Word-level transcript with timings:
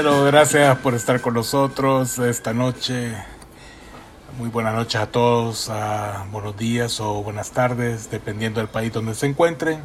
Bueno, 0.00 0.22
gracias 0.22 0.78
por 0.78 0.94
estar 0.94 1.20
con 1.20 1.34
nosotros 1.34 2.20
esta 2.20 2.54
noche. 2.54 3.14
Muy 4.38 4.48
buenas 4.48 4.72
noches 4.72 5.00
a 5.00 5.08
todos, 5.08 5.68
buenos 6.30 6.56
días 6.56 7.00
o 7.00 7.24
buenas 7.24 7.50
tardes, 7.50 8.08
dependiendo 8.08 8.60
del 8.60 8.68
país 8.68 8.92
donde 8.92 9.16
se 9.16 9.26
encuentren. 9.26 9.80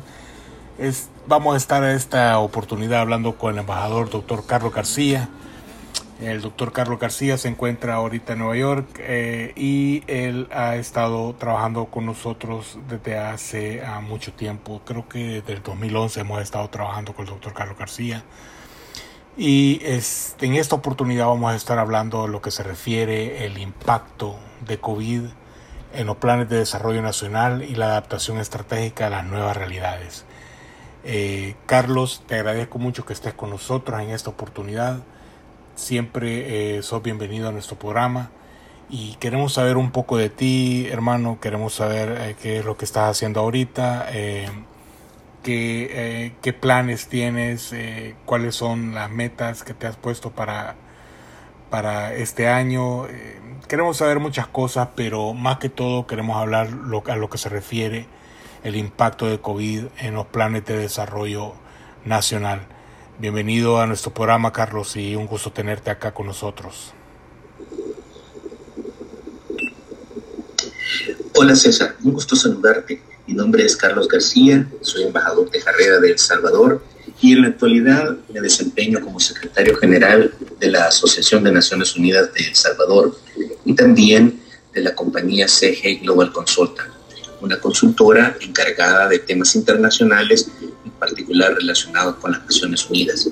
Es, 0.77 1.09
vamos 1.25 1.55
a 1.55 1.57
estar 1.57 1.83
a 1.83 1.93
esta 1.93 2.37
oportunidad 2.37 2.99
hablando 3.01 3.39
con 3.39 3.53
el 3.53 3.61
embajador 3.61 4.11
doctor 4.11 4.45
Carlos 4.45 4.71
García. 4.71 5.29
El 6.21 6.41
doctor 6.41 6.73
Carlos 6.73 6.99
García 6.99 7.39
se 7.39 7.47
encuentra 7.47 7.95
ahorita 7.95 8.33
en 8.33 8.39
Nueva 8.39 8.55
York 8.55 8.85
eh, 8.99 9.51
y 9.55 10.03
él 10.05 10.47
ha 10.51 10.75
estado 10.75 11.33
trabajando 11.33 11.85
con 11.85 12.05
nosotros 12.05 12.77
desde 12.87 13.17
hace 13.17 13.83
ah, 13.83 13.99
mucho 13.99 14.31
tiempo. 14.31 14.79
Creo 14.85 15.09
que 15.09 15.41
desde 15.41 15.53
el 15.53 15.63
2011 15.63 16.19
hemos 16.19 16.39
estado 16.39 16.69
trabajando 16.69 17.13
con 17.13 17.25
el 17.25 17.31
doctor 17.31 17.53
Carlos 17.53 17.79
García. 17.79 18.23
Y 19.35 19.81
este, 19.83 20.45
en 20.45 20.55
esta 20.55 20.75
oportunidad 20.75 21.25
vamos 21.25 21.51
a 21.51 21.55
estar 21.55 21.79
hablando 21.79 22.23
de 22.23 22.29
lo 22.29 22.41
que 22.41 22.51
se 22.51 22.61
refiere 22.61 23.45
el 23.45 23.57
impacto 23.57 24.35
de 24.67 24.79
COVID 24.79 25.23
en 25.95 26.07
los 26.07 26.17
planes 26.17 26.49
de 26.49 26.57
desarrollo 26.57 27.01
nacional 27.01 27.63
y 27.63 27.75
la 27.75 27.87
adaptación 27.87 28.37
estratégica 28.37 29.07
a 29.07 29.09
las 29.09 29.25
nuevas 29.25 29.57
realidades. 29.57 30.25
Eh, 31.03 31.55
Carlos, 31.65 32.23
te 32.27 32.35
agradezco 32.35 32.77
mucho 32.77 33.05
que 33.05 33.13
estés 33.13 33.33
con 33.33 33.49
nosotros 33.49 33.99
en 34.01 34.11
esta 34.11 34.29
oportunidad. 34.29 34.99
Siempre 35.75 36.77
eh, 36.77 36.83
sos 36.83 37.01
bienvenido 37.01 37.49
a 37.49 37.51
nuestro 37.51 37.77
programa 37.77 38.29
y 38.87 39.15
queremos 39.15 39.53
saber 39.53 39.77
un 39.77 39.91
poco 39.91 40.17
de 40.17 40.29
ti, 40.29 40.87
hermano. 40.91 41.39
Queremos 41.41 41.73
saber 41.73 42.17
eh, 42.21 42.35
qué 42.39 42.59
es 42.59 42.65
lo 42.65 42.77
que 42.77 42.85
estás 42.85 43.09
haciendo 43.09 43.39
ahorita 43.39 44.09
qué, 45.43 45.89
eh, 45.91 46.33
qué 46.41 46.53
planes 46.53 47.07
tienes, 47.07 47.71
eh, 47.73 48.15
cuáles 48.25 48.55
son 48.55 48.95
las 48.95 49.11
metas 49.11 49.63
que 49.63 49.73
te 49.73 49.85
has 49.85 49.97
puesto 49.97 50.31
para, 50.31 50.75
para 51.69 52.15
este 52.15 52.47
año. 52.47 53.07
Eh, 53.07 53.39
queremos 53.67 53.97
saber 53.97 54.19
muchas 54.19 54.47
cosas, 54.47 54.89
pero 54.95 55.33
más 55.33 55.59
que 55.59 55.69
todo 55.69 56.07
queremos 56.07 56.37
hablar 56.37 56.71
lo, 56.71 57.03
a 57.05 57.15
lo 57.15 57.29
que 57.29 57.37
se 57.37 57.49
refiere 57.49 58.07
el 58.63 58.75
impacto 58.75 59.27
de 59.27 59.39
COVID 59.39 59.85
en 59.99 60.15
los 60.15 60.25
planes 60.27 60.65
de 60.65 60.77
desarrollo 60.77 61.53
nacional. 62.05 62.61
Bienvenido 63.19 63.79
a 63.79 63.85
nuestro 63.85 64.13
programa, 64.13 64.51
Carlos, 64.51 64.95
y 64.95 65.15
un 65.15 65.27
gusto 65.27 65.51
tenerte 65.51 65.91
acá 65.91 66.13
con 66.13 66.25
nosotros. 66.25 66.93
Hola 71.35 71.55
César, 71.55 71.95
un 72.03 72.13
gusto 72.13 72.35
saludarte. 72.35 73.12
Mi 73.25 73.33
nombre 73.33 73.63
es 73.65 73.77
Carlos 73.77 74.09
García, 74.09 74.67
soy 74.81 75.03
embajador 75.03 75.49
de 75.49 75.61
carrera 75.61 75.99
de 75.99 76.11
El 76.11 76.19
Salvador 76.19 76.83
y 77.21 77.31
en 77.31 77.43
la 77.43 77.47
actualidad 77.49 78.17
me 78.33 78.41
desempeño 78.41 78.99
como 78.99 79.17
secretario 79.21 79.77
general 79.77 80.33
de 80.59 80.67
la 80.67 80.87
Asociación 80.87 81.41
de 81.45 81.53
Naciones 81.53 81.95
Unidas 81.95 82.33
de 82.33 82.47
El 82.47 82.55
Salvador 82.55 83.17
y 83.63 83.75
también 83.75 84.41
de 84.73 84.81
la 84.81 84.93
compañía 84.93 85.47
CG 85.47 86.01
Global 86.01 86.33
Consulta, 86.33 86.85
una 87.39 87.61
consultora 87.61 88.35
encargada 88.41 89.07
de 89.07 89.19
temas 89.19 89.55
internacionales, 89.55 90.49
en 90.83 90.91
particular 90.91 91.53
relacionados 91.53 92.15
con 92.17 92.33
las 92.33 92.43
Naciones 92.43 92.89
Unidas. 92.89 93.29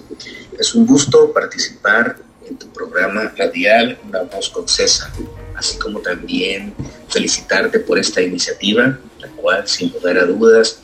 Es 0.57 0.73
un 0.73 0.85
gusto 0.85 1.33
participar 1.33 2.17
en 2.51 2.57
tu 2.57 2.67
programa 2.67 3.31
radial 3.37 3.97
Una 4.07 4.23
Voz 4.23 4.49
con 4.49 4.67
César, 4.67 5.09
así 5.55 5.79
como 5.79 5.99
también 5.99 6.73
felicitarte 7.07 7.79
por 7.79 7.97
esta 7.97 8.21
iniciativa 8.21 8.99
la 9.19 9.27
cual 9.29 9.67
sin 9.67 9.91
lugar 9.93 10.17
a 10.17 10.25
dudas 10.25 10.81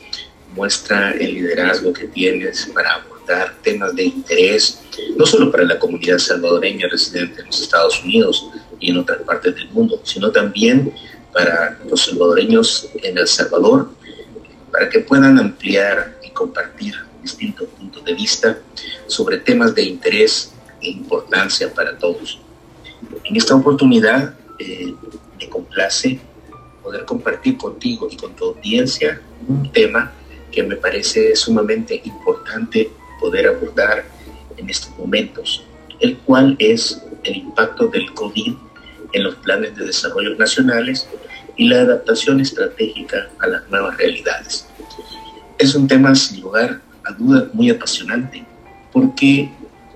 muestra 0.54 1.12
el 1.12 1.34
liderazgo 1.34 1.92
que 1.92 2.06
tienes 2.06 2.66
para 2.72 2.94
abordar 2.94 3.54
temas 3.62 3.94
de 3.94 4.04
interés, 4.04 4.80
no 5.16 5.26
solo 5.26 5.52
para 5.52 5.64
la 5.64 5.78
comunidad 5.78 6.18
salvadoreña 6.18 6.88
residente 6.88 7.42
en 7.42 7.46
los 7.48 7.60
Estados 7.60 8.02
Unidos 8.02 8.48
y 8.80 8.90
en 8.90 8.98
otras 8.98 9.18
partes 9.22 9.54
del 9.54 9.68
mundo, 9.70 10.00
sino 10.04 10.30
también 10.30 10.92
para 11.32 11.78
los 11.88 12.06
salvadoreños 12.06 12.88
en 13.02 13.18
El 13.18 13.28
Salvador, 13.28 13.90
para 14.72 14.88
que 14.88 15.00
puedan 15.00 15.38
ampliar 15.38 16.18
y 16.22 16.30
compartir 16.30 16.94
distintos 17.22 17.68
puntos 17.76 18.04
de 18.04 18.14
vista 18.14 18.58
sobre 19.06 19.38
temas 19.38 19.74
de 19.74 19.82
interés 19.82 20.52
importancia 20.80 21.72
para 21.72 21.96
todos. 21.98 22.40
En 23.24 23.36
esta 23.36 23.54
oportunidad 23.54 24.34
eh, 24.58 24.94
me 25.38 25.48
complace 25.48 26.20
poder 26.82 27.04
compartir 27.04 27.56
contigo 27.56 28.08
y 28.10 28.16
con 28.16 28.34
tu 28.34 28.46
audiencia 28.46 29.20
un 29.46 29.70
tema 29.72 30.12
que 30.50 30.62
me 30.62 30.76
parece 30.76 31.36
sumamente 31.36 32.00
importante 32.04 32.90
poder 33.20 33.46
abordar 33.46 34.04
en 34.56 34.68
estos 34.70 34.96
momentos, 34.98 35.64
el 36.00 36.16
cual 36.18 36.56
es 36.58 37.02
el 37.24 37.36
impacto 37.36 37.88
del 37.88 38.12
COVID 38.14 38.54
en 39.12 39.22
los 39.22 39.34
planes 39.36 39.76
de 39.76 39.86
desarrollo 39.86 40.34
nacionales 40.36 41.08
y 41.56 41.68
la 41.68 41.80
adaptación 41.80 42.40
estratégica 42.40 43.28
a 43.40 43.46
las 43.46 43.68
nuevas 43.68 43.96
realidades. 43.96 44.66
Es 45.58 45.74
un 45.74 45.88
tema 45.88 46.14
sin 46.14 46.40
lugar 46.40 46.80
a 47.04 47.12
dudas 47.12 47.52
muy 47.52 47.70
apasionante 47.70 48.44
porque 48.92 49.50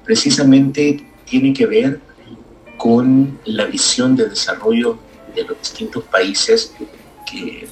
precisamente 0.05 1.05
tiene 1.25 1.53
que 1.53 1.67
ver 1.67 2.01
con 2.77 3.39
la 3.45 3.67
visión 3.67 4.17
de 4.17 4.29
desarrollo 4.29 4.99
de 5.35 5.45
los 5.45 5.59
distintos 5.59 6.05
países 6.05 6.75
que 7.31 7.69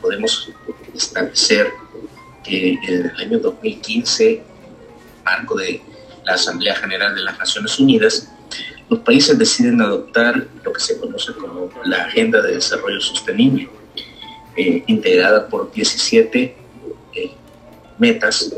podemos 0.00 0.50
establecer 0.94 1.68
que 2.42 2.72
en 2.74 3.06
el 3.06 3.16
año 3.16 3.38
2015, 3.38 4.42
marco 5.24 5.56
de 5.56 5.80
la 6.24 6.34
Asamblea 6.34 6.76
General 6.76 7.14
de 7.14 7.22
las 7.22 7.38
Naciones 7.38 7.78
Unidas, 7.78 8.30
los 8.88 9.00
países 9.00 9.38
deciden 9.38 9.80
adoptar 9.80 10.46
lo 10.62 10.72
que 10.72 10.80
se 10.80 10.98
conoce 10.98 11.32
como 11.32 11.70
la 11.84 12.04
Agenda 12.04 12.42
de 12.42 12.54
Desarrollo 12.54 13.00
Sostenible, 13.00 13.68
eh, 14.56 14.84
integrada 14.86 15.48
por 15.48 15.72
17 15.72 16.56
eh, 17.14 17.30
metas 17.98 18.54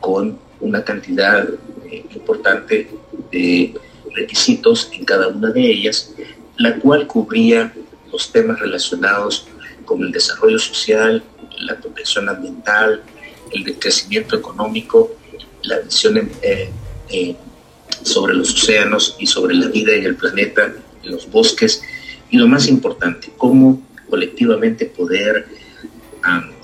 con 0.00 0.38
una 0.60 0.82
cantidad 0.84 1.48
eh, 1.90 2.04
importante 2.14 2.88
de 3.30 3.74
requisitos 4.14 4.90
en 4.92 5.04
cada 5.04 5.28
una 5.28 5.50
de 5.50 5.70
ellas 5.70 6.14
la 6.56 6.76
cual 6.76 7.06
cubría 7.06 7.72
los 8.10 8.32
temas 8.32 8.58
relacionados 8.58 9.46
con 9.84 10.02
el 10.02 10.10
desarrollo 10.10 10.58
social, 10.58 11.22
la 11.58 11.76
protección 11.76 12.28
ambiental, 12.28 13.02
el 13.52 13.78
crecimiento 13.78 14.36
económico, 14.36 15.12
la 15.62 15.78
visión 15.80 16.30
eh, 16.42 16.70
eh, 17.10 17.36
sobre 18.02 18.34
los 18.34 18.52
océanos 18.54 19.16
y 19.18 19.26
sobre 19.26 19.54
la 19.54 19.68
vida 19.68 19.92
en 19.92 20.04
el 20.04 20.16
planeta, 20.16 20.72
en 21.02 21.10
los 21.10 21.30
bosques, 21.30 21.82
y 22.30 22.38
lo 22.38 22.48
más 22.48 22.68
importante, 22.68 23.30
cómo 23.36 23.82
colectivamente 24.08 24.86
poder 24.86 25.46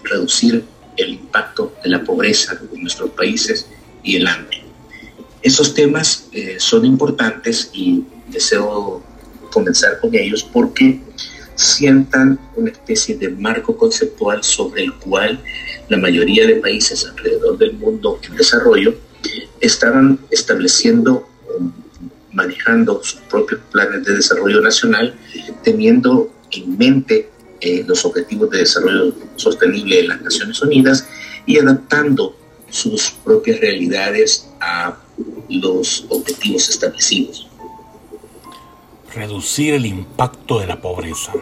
reducir 0.03 0.65
el 0.97 1.11
impacto 1.11 1.73
de 1.85 1.91
la 1.91 2.03
pobreza 2.03 2.59
en 2.75 2.83
nuestros 2.83 3.11
países 3.11 3.69
y 4.03 4.17
el 4.17 4.27
hambre. 4.27 4.63
Esos 5.43 5.75
temas 5.75 6.29
eh, 6.33 6.57
son 6.59 6.85
importantes 6.85 7.71
y 7.73 8.05
deseo 8.29 9.03
comenzar 9.51 10.01
con 10.01 10.15
ellos 10.15 10.43
porque 10.43 11.01
sientan 11.55 12.39
una 12.57 12.71
especie 12.71 13.17
de 13.17 13.29
marco 13.29 13.77
conceptual 13.77 14.43
sobre 14.43 14.85
el 14.85 14.95
cual 14.95 15.43
la 15.89 15.99
mayoría 15.99 16.47
de 16.47 16.57
países 16.57 17.07
alrededor 17.07 17.59
del 17.59 17.75
mundo 17.75 18.19
en 18.23 18.37
desarrollo 18.37 18.95
estaban 19.61 20.19
estableciendo 20.31 21.29
manejando 22.33 23.03
sus 23.03 23.21
propios 23.23 23.61
planes 23.71 24.05
de 24.05 24.15
desarrollo 24.15 24.61
nacional, 24.61 25.15
teniendo 25.63 26.33
en 26.51 26.79
mente 26.79 27.31
eh, 27.61 27.85
los 27.87 28.05
objetivos 28.05 28.51
de 28.51 28.59
desarrollo 28.59 29.15
sostenible 29.37 29.97
de 29.97 30.09
las 30.09 30.23
Naciones 30.23 30.61
Unidas 30.63 31.07
y 31.47 31.59
adaptando 31.59 32.37
sus 32.73 33.11
propias 33.11 33.61
realidades 33.61 34.49
a 34.61 34.99
los 35.49 36.07
objetivos 36.09 36.69
establecidos 36.69 37.47
reducir 39.15 39.75
el 39.75 39.87
impacto 39.87 40.59
de 40.61 40.67
la 40.67 40.81
pobreza. 40.81 41.33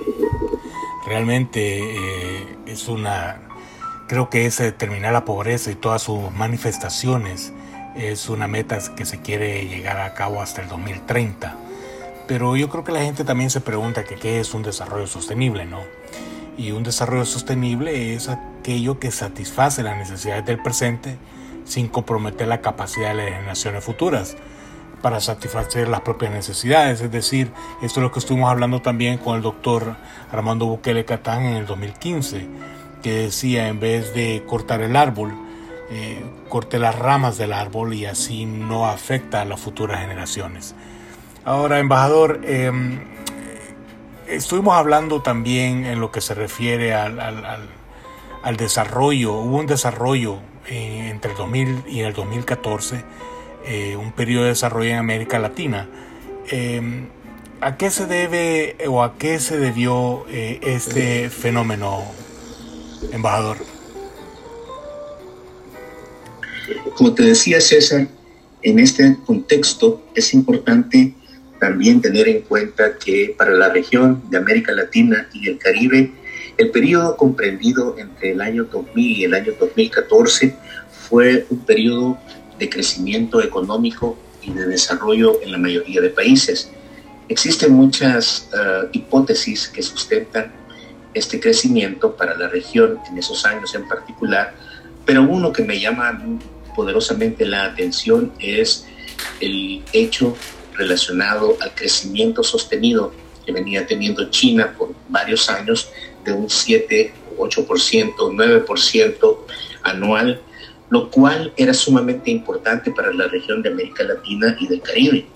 Realmente 1.07 1.81
eh, 1.81 2.57
es 2.67 2.89
una, 2.89 3.41
creo 4.09 4.31
que 4.31 4.47
ese 4.47 4.65
determinar 4.65 5.13
la 5.13 5.25
pobreza 5.25 5.71
y 5.71 5.75
todas 5.75 6.03
sus 6.03 6.31
manifestaciones 6.33 7.53
es 7.97 8.29
una 8.29 8.49
meta 8.49 8.79
que 8.95 9.05
se 9.05 9.21
quiere 9.21 9.67
llegar 9.67 9.99
a 10.01 10.15
cabo 10.15 10.43
hasta 10.43 10.63
el 10.63 10.69
2030. 10.69 11.57
Pero 12.27 12.57
yo 12.57 12.69
creo 12.69 12.85
que 12.85 12.93
la 12.93 13.01
gente 13.01 13.25
también 13.25 13.51
se 13.51 13.61
pregunta 13.61 14.05
que 14.05 14.15
qué 14.15 14.41
es 14.41 14.55
un 14.55 14.63
desarrollo 14.63 15.07
sostenible, 15.07 15.65
¿no? 15.65 15.81
Y 16.61 16.73
un 16.73 16.83
desarrollo 16.83 17.25
sostenible 17.25 18.15
es 18.15 18.29
aquello 18.29 18.99
que 18.99 19.11
satisface 19.11 19.83
las 19.83 19.97
necesidades 19.97 20.45
del 20.45 20.61
presente 20.61 21.17
sin 21.65 21.89
comprometer 21.89 22.49
la 22.49 22.61
capacidad 22.61 23.09
de 23.09 23.15
las 23.15 23.31
generaciones 23.31 23.83
futuras 23.83 24.37
para 25.01 25.21
satisfacer 25.21 25.89
las 25.89 26.03
propias 26.03 26.33
necesidades. 26.33 27.01
Es 27.01 27.11
decir, 27.11 27.51
esto 27.81 28.01
es 28.01 28.05
lo 28.05 28.13
que 28.13 28.19
estuvimos 28.19 28.51
hablando 28.51 28.83
también 28.83 29.17
con 29.17 29.37
el 29.37 29.43
doctor 29.43 29.97
Armando 30.31 30.67
Bukele 30.67 31.07
Catán 31.07 31.45
en 31.45 31.57
el 31.57 31.65
2015, 31.65 32.47
que 33.03 33.13
decía 33.13 33.69
en 33.69 33.81
vez 33.81 34.13
de 34.13 34.45
cortar 34.47 34.83
el 34.83 34.97
árbol, 34.97 35.33
eh, 35.91 36.23
corte 36.51 36.79
las 36.79 36.95
ramas 36.95 37.39
del 37.39 37.55
árbol 37.55 37.95
y 37.95 38.05
así 38.05 38.45
no 38.45 38.87
afecta 38.87 39.41
a 39.41 39.45
las 39.47 39.61
futuras 39.61 40.01
generaciones. 40.01 40.75
Ahora, 41.47 41.79
embajador, 41.79 42.43
em, 42.45 43.01
estuvimos 44.31 44.75
hablando 44.75 45.23
también 45.23 45.85
en 45.85 46.01
lo 46.01 46.11
que 46.11 46.21
se 46.21 46.35
refiere 46.35 46.95
al, 46.95 47.21
al, 47.21 48.57
desarrollo. 48.57 49.35
Hubo 49.35 49.59
un 49.59 49.67
desarrollo 49.67 50.39
eh, 50.69 51.09
entre 51.11 51.33
el 51.33 51.37
2000 51.37 51.85
y 51.89 52.01
el 52.01 52.13
2014, 52.13 53.05
eh, 53.67 53.97
un 53.97 54.13
periodo 54.13 54.45
de 54.45 54.51
desarrollo 54.51 54.91
en 54.91 54.97
América 54.97 55.39
Latina. 55.39 55.89
Em, 56.49 57.09
¿A 57.61 57.77
qué 57.77 57.91
se 57.91 58.07
debe 58.07 58.77
o 58.89 59.03
a 59.03 59.19
qué 59.19 59.39
se 59.39 59.59
debió 59.59 60.25
eh, 60.31 60.61
este 60.63 61.29
fenómeno, 61.29 62.05
embajador? 63.13 63.59
Como 66.97 67.13
te 67.13 67.25
decía 67.25 67.61
César, 67.61 68.09
en 68.63 68.79
este 68.79 69.17
contexto 69.27 70.03
es 70.15 70.33
importante 70.33 71.15
también 71.61 72.01
tener 72.01 72.27
en 72.27 72.41
cuenta 72.41 72.97
que 72.97 73.35
para 73.37 73.53
la 73.53 73.69
región 73.69 74.23
de 74.31 74.39
América 74.39 74.73
Latina 74.73 75.29
y 75.33 75.49
el 75.49 75.59
Caribe, 75.59 76.11
el 76.57 76.71
periodo 76.71 77.17
comprendido 77.17 77.97
entre 77.99 78.33
el 78.33 78.41
año 78.41 78.65
2000 78.65 79.19
y 79.19 79.25
el 79.25 79.35
año 79.35 79.53
2014 79.61 80.57
fue 81.09 81.47
un 81.51 81.61
periodo 81.61 82.19
de 82.59 82.69
crecimiento 82.69 83.43
económico 83.43 84.19
y 84.43 84.53
de 84.53 84.67
desarrollo 84.67 85.41
en 85.43 85.53
la 85.53 85.59
mayoría 85.59 86.01
de 86.01 86.11
países. 86.11 86.71
Existen 87.29 87.73
muchas 87.73 88.49
uh, 88.53 88.89
hipótesis 88.93 89.69
que 89.69 89.83
sustentan 89.83 90.53
este 91.13 91.41
crecimiento 91.41 92.17
para 92.17 92.37
la 92.37 92.49
región 92.49 92.99
en 93.09 93.19
esos 93.19 93.45
años 93.45 93.75
en 93.75 93.87
particular, 93.87 94.55
pero 95.05 95.23
uno 95.23 95.53
que 95.53 95.63
me 95.63 95.79
llama 95.79 96.21
poderosamente 96.75 97.45
la 97.45 97.65
atención 97.65 98.33
es 98.39 98.87
el 99.41 99.83
hecho 99.93 100.37
relacionado 100.81 101.57
al 101.61 101.75
crecimiento 101.75 102.43
sostenido 102.43 103.13
que 103.45 103.53
venía 103.53 103.87
teniendo 103.87 104.31
China 104.31 104.75
por 104.77 104.95
varios 105.09 105.49
años 105.51 105.91
de 106.25 106.33
un 106.33 106.49
7, 106.49 107.13
8%, 107.39 108.15
9% 108.17 109.39
anual, 109.83 110.41
lo 110.89 111.11
cual 111.11 111.53
era 111.57 111.75
sumamente 111.75 112.31
importante 112.31 112.91
para 112.91 113.13
la 113.13 113.29
región 113.29 113.63
de 113.63 113.71
América 113.71 114.05
Latina 114.05 114.57
y 114.59 114.67
del 114.67 114.81
Caribe. 114.81 115.27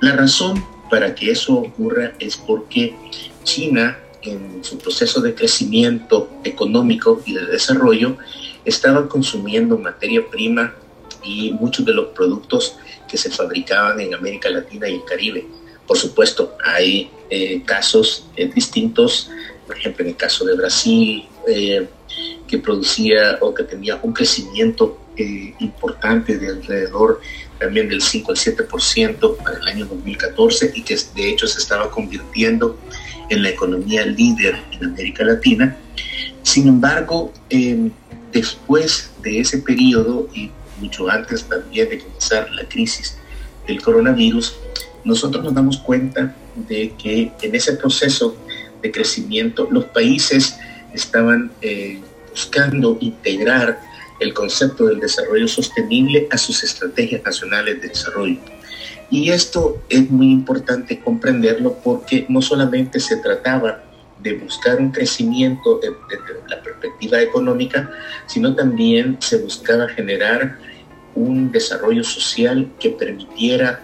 La 0.00 0.12
razón 0.16 0.64
para 0.90 1.14
que 1.14 1.30
eso 1.30 1.54
ocurra 1.54 2.12
es 2.18 2.36
porque 2.36 2.94
China 3.42 3.98
en 4.22 4.64
su 4.64 4.78
proceso 4.78 5.20
de 5.20 5.34
crecimiento 5.34 6.30
económico 6.44 7.20
y 7.26 7.34
de 7.34 7.46
desarrollo 7.46 8.16
estaba 8.64 9.08
consumiendo 9.08 9.76
materia 9.76 10.22
prima 10.30 10.74
y 11.24 11.52
muchos 11.52 11.84
de 11.84 11.94
los 11.94 12.08
productos 12.08 12.76
que 13.08 13.16
se 13.16 13.30
fabricaban 13.30 14.00
en 14.00 14.14
América 14.14 14.50
Latina 14.50 14.88
y 14.88 14.94
el 14.94 15.04
Caribe. 15.04 15.46
Por 15.86 15.98
supuesto, 15.98 16.56
hay 16.64 17.10
eh, 17.30 17.62
casos 17.64 18.26
eh, 18.36 18.50
distintos, 18.54 19.30
por 19.66 19.76
ejemplo, 19.76 20.04
en 20.04 20.10
el 20.10 20.16
caso 20.16 20.44
de 20.44 20.54
Brasil, 20.54 21.26
eh, 21.46 21.86
que 22.46 22.58
producía 22.58 23.38
o 23.40 23.54
que 23.54 23.64
tenía 23.64 23.98
un 24.02 24.12
crecimiento 24.12 24.98
importante 25.60 26.38
de 26.38 26.48
alrededor 26.48 27.20
también 27.60 27.88
del 27.88 28.02
5 28.02 28.32
al 28.32 28.36
7% 28.36 29.36
para 29.36 29.58
el 29.58 29.68
año 29.68 29.86
2014 29.86 30.72
y 30.74 30.82
que 30.82 30.98
de 31.14 31.30
hecho 31.30 31.46
se 31.46 31.60
estaba 31.60 31.88
convirtiendo 31.88 32.76
en 33.30 33.44
la 33.44 33.50
economía 33.50 34.04
líder 34.04 34.60
en 34.72 34.86
América 34.86 35.22
Latina. 35.22 35.76
Sin 36.42 36.66
embargo, 36.66 37.32
después 38.32 39.12
de 39.22 39.38
ese 39.38 39.58
periodo 39.58 40.28
y 40.34 40.50
mucho 40.78 41.08
antes 41.08 41.44
también 41.44 41.88
de 41.88 41.98
comenzar 42.00 42.50
la 42.52 42.68
crisis 42.68 43.16
del 43.66 43.80
coronavirus, 43.82 44.56
nosotros 45.04 45.44
nos 45.44 45.54
damos 45.54 45.78
cuenta 45.78 46.34
de 46.56 46.94
que 46.96 47.32
en 47.42 47.54
ese 47.54 47.74
proceso 47.74 48.36
de 48.82 48.90
crecimiento 48.90 49.68
los 49.70 49.84
países 49.86 50.56
estaban 50.92 51.52
eh, 51.62 52.00
buscando 52.30 52.96
integrar 53.00 53.80
el 54.20 54.32
concepto 54.32 54.86
del 54.86 55.00
desarrollo 55.00 55.48
sostenible 55.48 56.28
a 56.30 56.38
sus 56.38 56.62
estrategias 56.62 57.22
nacionales 57.24 57.80
de 57.80 57.88
desarrollo. 57.88 58.38
Y 59.10 59.30
esto 59.30 59.82
es 59.88 60.10
muy 60.10 60.30
importante 60.30 61.00
comprenderlo 61.00 61.78
porque 61.84 62.26
no 62.28 62.40
solamente 62.40 63.00
se 63.00 63.16
trataba 63.18 63.82
de 64.24 64.32
buscar 64.34 64.80
un 64.80 64.90
crecimiento 64.90 65.78
desde 65.78 66.48
la 66.48 66.60
perspectiva 66.62 67.20
económica, 67.20 67.90
sino 68.26 68.54
también 68.54 69.18
se 69.20 69.36
buscaba 69.36 69.86
generar 69.88 70.58
un 71.14 71.52
desarrollo 71.52 72.02
social 72.02 72.68
que 72.80 72.90
permitiera 72.90 73.80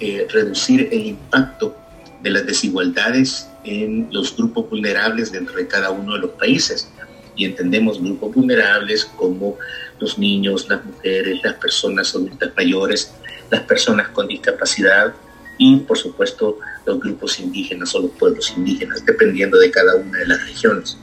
eh, 0.00 0.26
reducir 0.30 0.88
el 0.90 1.06
impacto 1.06 1.76
de 2.22 2.30
las 2.30 2.44
desigualdades 2.44 3.48
en 3.64 4.08
los 4.10 4.36
grupos 4.36 4.68
vulnerables 4.68 5.30
dentro 5.30 5.54
de 5.56 5.68
cada 5.68 5.90
uno 5.90 6.14
de 6.14 6.20
los 6.20 6.30
países. 6.32 6.90
Y 7.36 7.44
entendemos 7.44 8.02
grupos 8.02 8.34
vulnerables 8.34 9.04
como 9.04 9.56
los 10.00 10.18
niños, 10.18 10.68
las 10.68 10.84
mujeres, 10.84 11.40
las 11.44 11.54
personas 11.54 12.14
adultas 12.14 12.50
mayores, 12.56 13.14
las 13.50 13.62
personas 13.62 14.08
con 14.08 14.26
discapacidad 14.26 15.14
y, 15.58 15.76
por 15.78 15.98
supuesto, 15.98 16.58
los 16.86 17.00
grupos 17.00 17.38
indígenas 17.40 17.94
o 17.94 18.00
los 18.02 18.10
pueblos 18.12 18.52
indígenas, 18.56 19.04
dependiendo 19.04 19.58
de 19.58 19.70
cada 19.70 19.96
una 19.96 20.18
de 20.18 20.26
las 20.26 20.44
regiones. 20.46 20.98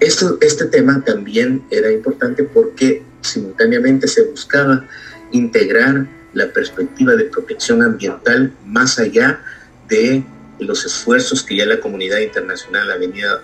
Esto, 0.00 0.38
este 0.40 0.66
tema 0.66 1.02
también 1.04 1.62
era 1.70 1.90
importante 1.90 2.44
porque 2.44 3.02
simultáneamente 3.22 4.06
se 4.06 4.24
buscaba 4.24 4.86
integrar 5.32 6.06
la 6.32 6.52
perspectiva 6.52 7.14
de 7.14 7.24
protección 7.24 7.82
ambiental 7.82 8.52
más 8.66 8.98
allá 8.98 9.40
de 9.88 10.22
los 10.58 10.84
esfuerzos 10.84 11.42
que 11.42 11.56
ya 11.56 11.66
la 11.66 11.80
comunidad 11.80 12.18
internacional 12.18 12.90
había, 12.90 13.40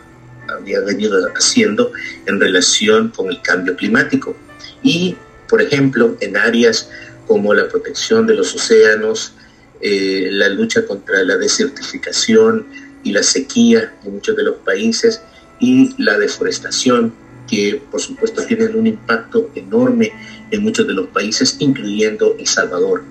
venido 0.81 1.19
haciendo 1.35 1.93
en 2.27 2.41
relación 2.41 3.11
con 3.11 3.31
el 3.31 3.41
cambio 3.43 3.77
climático. 3.77 4.37
Y, 4.83 5.17
por 5.49 5.63
ejemplo, 5.63 6.17
en 6.21 6.37
áreas 6.37 6.91
como 7.27 7.55
la 7.55 7.69
protección 7.69 8.27
de 8.27 8.35
los 8.35 8.55
océanos, 8.55 9.35
eh, 9.83 10.29
la 10.31 10.49
lucha 10.49 10.87
contra 10.87 11.23
la 11.25 11.37
desertificación 11.37 12.67
y 13.03 13.13
la 13.13 13.23
sequía 13.23 13.93
en 14.05 14.15
muchos 14.15 14.37
de 14.37 14.45
los 14.45 14.57
países 14.59 15.21
y 15.59 15.95
la 16.03 16.19
deforestación 16.19 17.13
que 17.49 17.83
por 17.91 18.01
supuesto 18.01 18.45
tienen 18.47 18.77
un 18.77 18.87
impacto 18.87 19.51
enorme 19.55 20.13
en 20.51 20.63
muchos 20.63 20.87
de 20.87 20.95
los 20.95 21.09
países, 21.09 21.57
incluyendo 21.59 22.37
El 22.39 22.47
Salvador. 22.47 23.03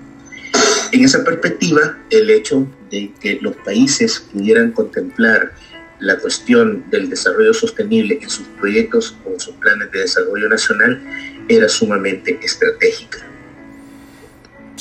En 0.92 1.04
esa 1.04 1.24
perspectiva, 1.24 1.98
el 2.10 2.30
hecho 2.30 2.66
de 2.90 3.12
que 3.20 3.38
los 3.40 3.56
países 3.56 4.24
pudieran 4.32 4.72
contemplar 4.72 5.52
la 6.00 6.18
cuestión 6.18 6.84
del 6.90 7.08
desarrollo 7.08 7.54
sostenible 7.54 8.18
en 8.20 8.28
sus 8.28 8.46
proyectos 8.60 9.16
o 9.24 9.32
en 9.32 9.40
sus 9.40 9.54
planes 9.56 9.90
de 9.92 10.00
desarrollo 10.00 10.48
nacional 10.48 11.00
era 11.48 11.68
sumamente 11.68 12.38
estratégica. 12.42 13.31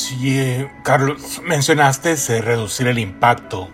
Sí, 0.01 0.39
eh, 0.39 0.67
Carlos, 0.81 1.43
mencionaste 1.45 2.13
eh, 2.13 2.41
reducir 2.41 2.87
el 2.87 2.97
impacto 2.97 3.69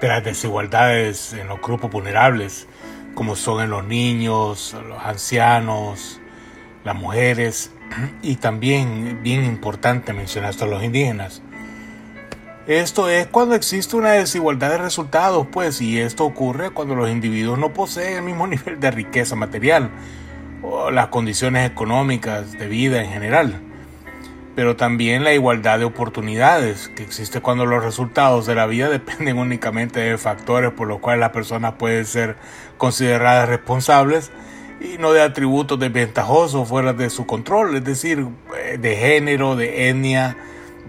de 0.00 0.08
las 0.08 0.24
desigualdades 0.24 1.34
en 1.34 1.48
los 1.48 1.60
grupos 1.60 1.90
vulnerables 1.90 2.66
como 3.14 3.36
son 3.36 3.62
en 3.62 3.68
los 3.68 3.84
niños, 3.84 4.74
los 4.88 5.04
ancianos, 5.04 6.18
las 6.82 6.96
mujeres 6.96 7.72
y 8.22 8.36
también, 8.36 9.20
bien 9.22 9.44
importante, 9.44 10.14
mencionaste 10.14 10.64
a 10.64 10.66
los 10.66 10.82
indígenas. 10.82 11.42
Esto 12.66 13.10
es 13.10 13.26
cuando 13.26 13.54
existe 13.54 13.96
una 13.96 14.12
desigualdad 14.12 14.70
de 14.70 14.78
resultados, 14.78 15.46
pues, 15.52 15.82
y 15.82 16.00
esto 16.00 16.24
ocurre 16.24 16.70
cuando 16.70 16.94
los 16.94 17.10
individuos 17.10 17.58
no 17.58 17.74
poseen 17.74 18.16
el 18.16 18.22
mismo 18.22 18.46
nivel 18.46 18.80
de 18.80 18.90
riqueza 18.92 19.36
material 19.36 19.90
o 20.62 20.90
las 20.90 21.08
condiciones 21.08 21.70
económicas 21.70 22.52
de 22.52 22.66
vida 22.66 23.04
en 23.04 23.10
general 23.10 23.69
pero 24.54 24.76
también 24.76 25.24
la 25.24 25.32
igualdad 25.32 25.78
de 25.78 25.84
oportunidades 25.84 26.88
que 26.88 27.02
existe 27.02 27.40
cuando 27.40 27.66
los 27.66 27.82
resultados 27.82 28.46
de 28.46 28.54
la 28.54 28.66
vida 28.66 28.88
dependen 28.90 29.38
únicamente 29.38 30.00
de 30.00 30.18
factores 30.18 30.72
por 30.72 30.88
los 30.88 31.00
cuales 31.00 31.20
las 31.20 31.30
personas 31.30 31.74
pueden 31.74 32.04
ser 32.06 32.36
consideradas 32.78 33.48
responsables 33.48 34.30
y 34.80 34.98
no 34.98 35.12
de 35.12 35.22
atributos 35.22 35.78
desventajosos 35.78 36.68
fuera 36.68 36.92
de 36.92 37.10
su 37.10 37.26
control, 37.26 37.76
es 37.76 37.84
decir, 37.84 38.26
eh, 38.58 38.78
de 38.78 38.96
género, 38.96 39.54
de 39.54 39.90
etnia, 39.90 40.36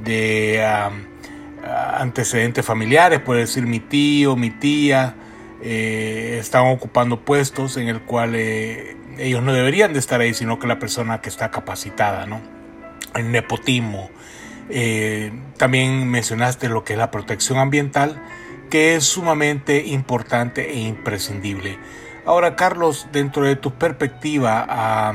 de 0.01 0.63
antecedentes 1.97 2.65
familiares, 2.65 3.19
puede 3.19 3.41
decir 3.41 3.65
mi 3.67 3.79
tío, 3.79 4.35
mi 4.35 4.49
tía, 4.49 5.15
eh, 5.61 6.37
están 6.39 6.67
ocupando 6.67 7.19
puestos 7.19 7.77
en 7.77 7.87
el 7.87 8.01
cual 8.01 8.33
eh, 8.35 8.97
ellos 9.17 9.43
no 9.43 9.53
deberían 9.53 9.93
de 9.93 9.99
estar 9.99 10.19
ahí, 10.21 10.33
sino 10.33 10.57
que 10.57 10.67
la 10.67 10.79
persona 10.79 11.21
que 11.21 11.29
está 11.29 11.51
capacitada, 11.51 12.25
¿no? 12.25 12.41
El 13.15 13.31
nepotismo. 13.31 14.09
Eh, 14.69 15.31
también 15.57 16.09
mencionaste 16.09 16.69
lo 16.69 16.83
que 16.83 16.93
es 16.93 16.99
la 16.99 17.11
protección 17.11 17.59
ambiental, 17.59 18.21
que 18.69 18.95
es 18.95 19.03
sumamente 19.03 19.85
importante 19.85 20.71
e 20.71 20.79
imprescindible. 20.79 21.77
Ahora, 22.25 22.55
Carlos, 22.55 23.07
dentro 23.11 23.45
de 23.45 23.55
tu 23.55 23.73
perspectiva, 23.73 25.13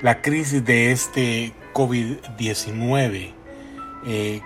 la 0.00 0.22
crisis 0.22 0.64
de 0.64 0.92
este 0.92 1.52
COVID-19, 1.72 3.32
eh, 4.06 4.40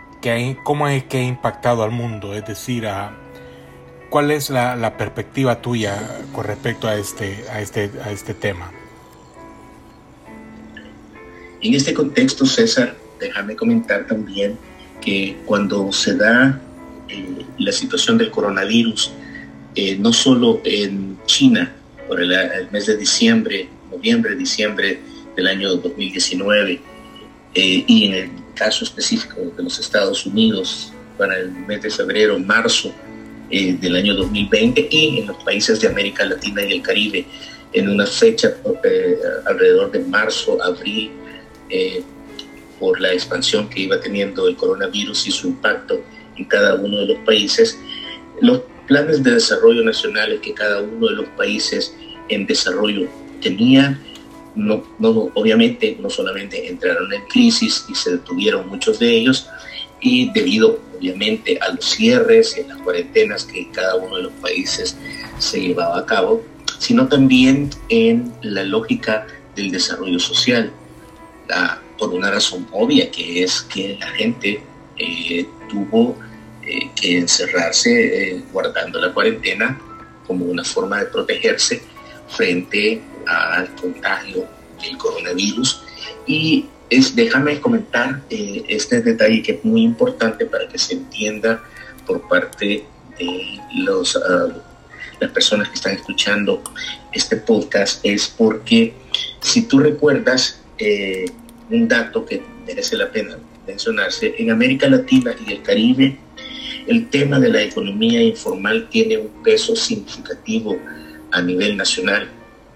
¿cómo 0.65 0.89
es 0.89 1.05
que 1.05 1.19
ha 1.19 1.23
impactado 1.23 1.83
al 1.83 1.91
mundo? 1.91 2.35
Es 2.35 2.47
decir, 2.47 2.87
a, 2.87 3.13
¿cuál 4.11 4.31
es 4.31 4.49
la, 4.49 4.97
perspectiva 4.97 5.61
tuya 5.61 6.21
con 6.33 6.45
respecto 6.45 6.89
a 6.89 6.95
este, 6.95 7.45
a 7.51 7.61
este, 7.61 7.91
a 8.05 8.11
este 8.11 8.33
tema? 8.33 8.71
En 11.63 11.75
este 11.75 11.95
contexto, 11.95 12.45
César, 12.45 12.97
déjame 13.21 13.55
comentar 13.55 14.05
también 14.09 14.59
que 15.01 15.37
cuando 15.47 15.93
se 15.93 16.17
da 16.17 16.61
eh, 17.09 17.25
la 17.59 17.71
situación 17.71 18.19
del 18.19 18.33
coronavirus, 18.33 19.13
eh, 19.77 19.97
no 19.97 20.13
solo 20.13 20.61
en 20.65 21.17
China, 21.27 21.73
por 22.09 22.21
el, 22.21 22.33
mes 22.73 22.87
de 22.87 22.97
diciembre, 22.97 23.69
noviembre, 23.93 24.35
diciembre 24.35 24.99
del 25.37 25.47
año 25.47 25.77
2019, 25.77 26.81
eh, 27.55 27.85
y 27.87 28.07
en 28.07 28.15
el 28.15 28.31
caso 28.55 28.85
específico 28.85 29.37
de 29.57 29.63
los 29.63 29.79
Estados 29.79 30.27
Unidos, 30.27 30.93
para 31.17 31.39
el 31.39 31.53
mes 31.53 31.83
de 31.83 31.91
febrero, 31.91 32.39
marzo 32.41 32.93
del 33.51 33.95
año 33.97 34.15
2020, 34.15 34.89
y 34.91 35.19
en 35.19 35.27
los 35.27 35.37
países 35.45 35.79
de 35.79 35.87
América 35.87 36.25
Latina 36.25 36.65
y 36.65 36.73
el 36.73 36.83
Caribe, 36.83 37.27
en 37.75 37.91
una 37.91 38.07
fecha 38.07 38.51
alrededor 39.45 39.93
de 39.93 40.01
marzo, 40.01 40.59
abril, 40.63 41.11
por 42.79 43.01
la 43.01 43.13
expansión 43.13 43.69
que 43.69 43.83
iba 43.83 44.01
teniendo 44.01 44.49
el 44.49 44.57
coronavirus 44.57 45.29
y 45.29 45.31
su 45.31 45.49
impacto 45.49 46.03
en 46.37 46.45
cada 46.47 46.75
uno 46.75 46.99
de 46.99 47.07
los 47.07 47.19
países, 47.19 47.79
los 48.41 48.63
planes 48.89 49.23
de 49.23 49.33
desarrollo 49.33 49.85
nacionales 49.85 50.41
que 50.41 50.53
cada 50.53 50.83
uno 50.83 51.09
de 51.09 51.15
los 51.15 51.29
países 51.37 51.95
en 52.29 52.47
desarrollo 52.47 53.09
tenía, 53.41 53.99
obviamente 55.35 55.97
no 56.01 56.11
solamente 56.11 56.69
entraron 56.69 57.13
en 57.13 57.23
crisis 57.27 57.85
y 57.89 57.95
se 57.95 58.13
detuvieron 58.13 58.69
muchos 58.69 58.99
de 58.99 59.11
ellos, 59.11 59.49
y 60.01 60.31
debido 60.33 60.81
obviamente 60.99 61.59
a 61.61 61.73
los 61.73 61.85
cierres 61.85 62.57
y 62.59 62.63
a 62.63 62.67
las 62.67 62.79
cuarentenas 62.79 63.45
que 63.45 63.71
cada 63.71 63.95
uno 63.97 64.17
de 64.17 64.25
los 64.25 64.33
países 64.35 64.97
se 65.39 65.61
llevaba 65.61 65.99
a 65.99 66.07
cabo, 66.07 66.43
sino 66.79 67.07
también 67.07 67.71
en 67.89 68.33
la 68.43 68.65
lógica 68.65 69.27
del 69.55 69.71
desarrollo 69.71 70.19
social. 70.19 70.73
Por 71.99 72.15
una 72.15 72.31
razón 72.31 72.67
obvia, 72.73 73.11
que 73.11 73.45
es 73.45 73.63
que 73.63 73.97
la 74.01 74.09
gente 74.09 74.61
eh, 74.99 75.47
tuvo 75.69 76.17
eh, 76.63 76.91
que 76.95 77.19
encerrarse 77.19 77.91
eh, 77.91 78.43
guardando 78.53 79.01
la 79.01 79.13
cuarentena 79.13 79.81
como 80.27 80.45
una 80.45 80.65
forma 80.65 80.99
de 80.99 81.07
protegerse 81.07 81.83
frente 82.29 83.01
al 83.27 83.75
contagio 83.77 84.47
del 84.81 84.97
coronavirus. 84.99 85.83
Y 86.27 86.67
es, 86.91 87.15
déjame 87.15 87.61
comentar 87.61 88.21
este 88.31 89.01
detalle 89.01 89.43
que 89.43 89.53
es 89.53 89.65
muy 89.65 89.83
importante 89.83 90.47
para 90.47 90.69
que 90.69 90.79
se 90.79 90.95
entienda 90.95 91.63
por 92.07 92.29
parte 92.29 92.85
de 93.19 93.61
los, 93.77 94.17
ah, 94.17 94.49
las 95.21 95.31
personas 95.31 95.69
que 95.69 95.75
están 95.75 95.95
escuchando 95.95 96.63
este 97.13 97.37
podcast, 97.37 98.01
es 98.05 98.27
porque 98.29 98.95
si 99.41 99.63
tú 99.63 99.79
recuerdas, 99.79 100.59
un 101.73 101.89
dato 101.89 102.25
que 102.25 102.43
merece 102.67 102.97
la 102.97 103.11
pena 103.11 103.39
mencionarse, 103.67 104.35
en 104.39 104.51
América 104.51 104.89
Latina 104.89 105.35
y 105.47 105.53
el 105.53 105.63
Caribe, 105.63 106.19
el 106.87 107.09
tema 107.11 107.39
de 107.39 107.49
la 107.49 107.63
economía 107.63 108.23
informal 108.23 108.89
tiene 108.91 109.19
un 109.19 109.43
peso 109.43 109.77
significativo 109.77 110.79
a 111.31 111.41
nivel 111.41 111.77
nacional. 111.77 112.29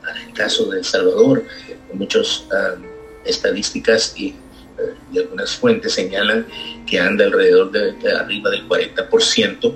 En 0.08 0.28
el 0.28 0.32
caso 0.32 0.70
de 0.70 0.78
El 0.78 0.84
Salvador, 0.84 1.44
muchas 1.92 2.44
um, 2.52 2.84
estadísticas 3.24 4.14
y, 4.16 4.34
uh, 4.78 5.18
algunas 5.18 5.56
fuentes 5.56 5.94
señalan 5.94 6.46
que 6.86 7.00
anda 7.00 7.24
alrededor 7.24 7.72
de, 7.72 7.92
de, 7.94 8.12
arriba 8.12 8.50
del 8.50 8.68
40% 8.68 9.74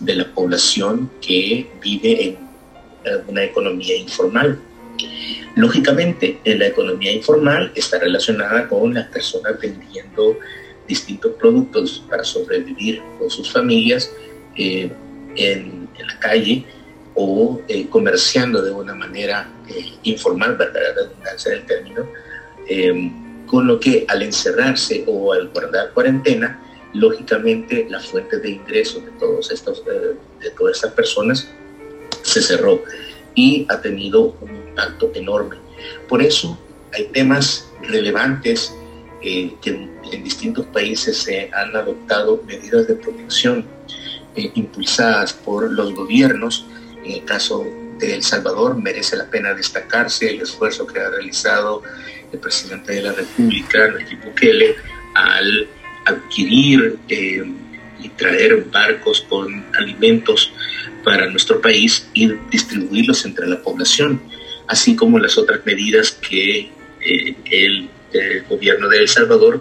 de 0.00 0.14
la 0.14 0.32
población 0.32 1.10
que 1.20 1.68
vive 1.82 2.28
en 2.28 2.34
uh, 2.36 3.30
una 3.30 3.42
economía 3.42 3.96
informal. 3.96 4.60
Lógicamente, 5.56 6.40
la 6.44 6.66
economía 6.66 7.12
informal 7.12 7.72
está 7.74 7.98
relacionada 7.98 8.68
con 8.68 8.92
las 8.92 9.06
personas 9.08 9.58
vendiendo 9.60 10.36
distintos 10.86 11.32
productos 11.34 12.04
para 12.08 12.24
sobrevivir 12.24 13.00
con 13.18 13.30
sus 13.30 13.50
familias 13.50 14.10
eh, 14.56 14.90
en, 15.36 15.88
la 16.06 16.18
calle 16.18 16.64
o 17.14 17.60
eh, 17.68 17.86
comerciando 17.88 18.60
de 18.62 18.70
una 18.70 18.94
manera 18.94 19.48
eh, 19.68 19.92
informal, 20.02 20.56
para 20.56 20.72
la 20.72 20.92
redundancia 20.92 21.52
del 21.52 21.64
término, 21.64 22.06
con 23.46 23.66
lo 23.66 23.78
que 23.78 24.04
al 24.08 24.22
encerrarse 24.22 25.04
o 25.06 25.32
al 25.32 25.48
guardar 25.48 25.92
cuarentena, 25.92 26.60
lógicamente 26.94 27.86
la 27.88 28.00
fuente 28.00 28.38
de 28.38 28.50
ingresos 28.50 29.04
de, 29.04 29.10
todos 29.12 29.50
estos, 29.50 29.84
de 29.84 30.50
todas 30.50 30.76
estas 30.76 30.92
personas 30.92 31.48
se 32.22 32.40
cerró 32.40 32.82
y 33.34 33.66
ha 33.68 33.80
tenido 33.80 34.36
un 34.40 34.63
impacto 34.74 35.10
enorme. 35.14 35.56
Por 36.08 36.22
eso 36.22 36.58
hay 36.92 37.06
temas 37.08 37.70
relevantes 37.82 38.74
eh, 39.22 39.54
que 39.62 39.70
en, 39.70 39.94
distintos 40.22 40.66
países 40.66 41.16
se 41.18 41.50
han 41.52 41.74
adoptado 41.74 42.42
medidas 42.46 42.86
de 42.86 42.94
protección 42.94 43.66
eh, 44.36 44.50
impulsadas 44.54 45.32
por 45.32 45.70
los 45.70 45.94
gobiernos. 45.94 46.66
En 47.04 47.12
el 47.12 47.24
caso 47.24 47.64
de 47.98 48.14
El 48.14 48.22
Salvador 48.22 48.76
merece 48.76 49.16
la 49.16 49.26
pena 49.26 49.54
destacarse 49.54 50.30
el 50.30 50.42
esfuerzo 50.42 50.86
que 50.86 51.00
ha 51.00 51.10
realizado 51.10 51.82
el 52.32 52.38
presidente 52.38 52.94
de 52.94 53.02
la 53.02 53.12
República, 53.12 53.88
Nayib 53.88 54.24
Bukele, 54.24 54.76
al 55.14 55.68
adquirir 56.06 56.98
eh, 57.08 57.44
y 58.00 58.08
traer 58.10 58.64
barcos 58.70 59.24
con 59.28 59.64
alimentos 59.78 60.52
para 61.02 61.28
nuestro 61.30 61.60
país 61.60 62.08
y 62.14 62.32
distribuirlos 62.50 63.24
entre 63.24 63.46
la 63.46 63.62
población, 63.62 64.20
así 64.66 64.96
como 64.96 65.18
las 65.18 65.36
otras 65.38 65.60
medidas 65.64 66.12
que 66.12 66.70
eh, 67.00 67.34
el, 67.50 67.90
gobierno 68.48 68.88
de 68.88 68.98
El 68.98 69.08
Salvador 69.08 69.60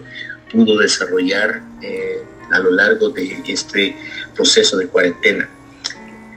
pudo 0.51 0.77
desarrollar 0.77 1.63
eh, 1.81 2.22
a 2.51 2.60
lo 2.60 2.69
largo 2.69 3.10
de 3.10 3.41
este 3.48 3.98
proceso 4.36 4.77
de 4.77 4.88
cuarentena. 4.88 5.50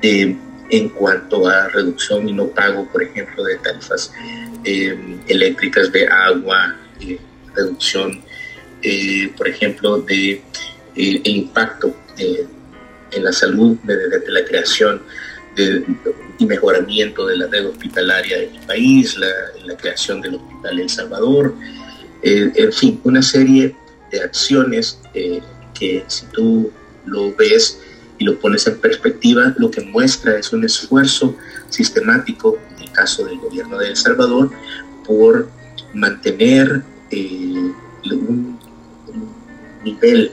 Eh, 0.00 0.34
en 0.70 0.88
cuanto 0.88 1.46
a 1.46 1.68
reducción 1.68 2.26
y 2.26 2.32
no 2.32 2.48
pago, 2.48 2.90
por 2.90 3.02
ejemplo, 3.02 3.44
de 3.44 3.56
tarifas 3.58 4.12
eléctricas, 4.64 5.92
de 5.92 6.08
agua, 6.08 6.74
reducción, 7.54 8.20
por 9.36 9.46
ejemplo, 9.46 9.98
de 10.00 10.42
impacto 10.96 11.94
en 12.16 13.22
la 13.22 13.32
salud 13.32 13.76
desde 13.84 14.32
la 14.32 14.44
creación 14.44 15.02
y 16.38 16.46
mejoramiento 16.46 17.26
de 17.26 17.36
la 17.36 17.46
red 17.46 17.66
hospitalaria 17.66 18.38
del 18.38 18.60
país, 18.66 19.16
la, 19.16 19.76
creación 19.76 20.20
del 20.20 20.36
Hospital 20.36 20.80
El 20.80 20.88
Salvador, 20.88 21.54
eh, 22.22 22.50
en 22.54 22.72
fin, 22.72 23.00
una 23.04 23.22
serie 23.22 23.74
de 24.10 24.20
acciones 24.20 24.98
eh, 25.14 25.40
que 25.78 26.04
si 26.06 26.26
tú 26.26 26.70
lo 27.04 27.34
ves 27.34 27.80
y 28.18 28.24
lo 28.24 28.38
pones 28.38 28.66
en 28.66 28.78
perspectiva, 28.78 29.54
lo 29.58 29.70
que 29.70 29.82
muestra 29.82 30.38
es 30.38 30.52
un 30.52 30.64
esfuerzo 30.64 31.36
sistemático, 31.68 32.58
en 32.76 32.84
el 32.84 32.92
caso 32.92 33.24
del 33.26 33.38
gobierno 33.38 33.78
de 33.78 33.88
El 33.88 33.96
Salvador, 33.96 34.50
por 35.06 35.48
mantener 35.92 36.82
eh, 37.10 37.72
un, 38.10 38.58
un 39.08 39.28
nivel 39.84 40.32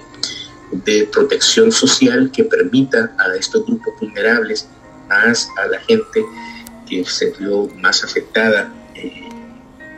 de 0.72 1.08
protección 1.12 1.72
social 1.72 2.32
que 2.32 2.44
permita 2.44 3.16
a 3.18 3.36
estos 3.36 3.66
grupos 3.66 3.94
vulnerables, 4.00 4.68
más 5.08 5.50
a 5.58 5.68
la 5.68 5.80
gente 5.82 6.26
que 6.88 7.04
se 7.06 7.32
vio 7.40 7.68
más 7.78 8.04
afectada 8.04 8.74
eh, 8.96 9.24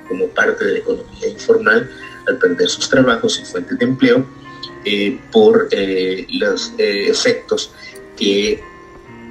como 0.07 0.27
parte 0.29 0.65
de 0.65 0.73
la 0.73 0.79
economía 0.79 1.27
informal 1.27 1.89
al 2.27 2.37
perder 2.37 2.69
sus 2.69 2.89
trabajos 2.89 3.39
y 3.41 3.45
fuentes 3.45 3.77
de 3.77 3.85
empleo 3.85 4.25
eh, 4.85 5.19
por 5.31 5.67
eh, 5.71 6.27
los 6.39 6.73
efectos 6.77 7.71
que 8.17 8.61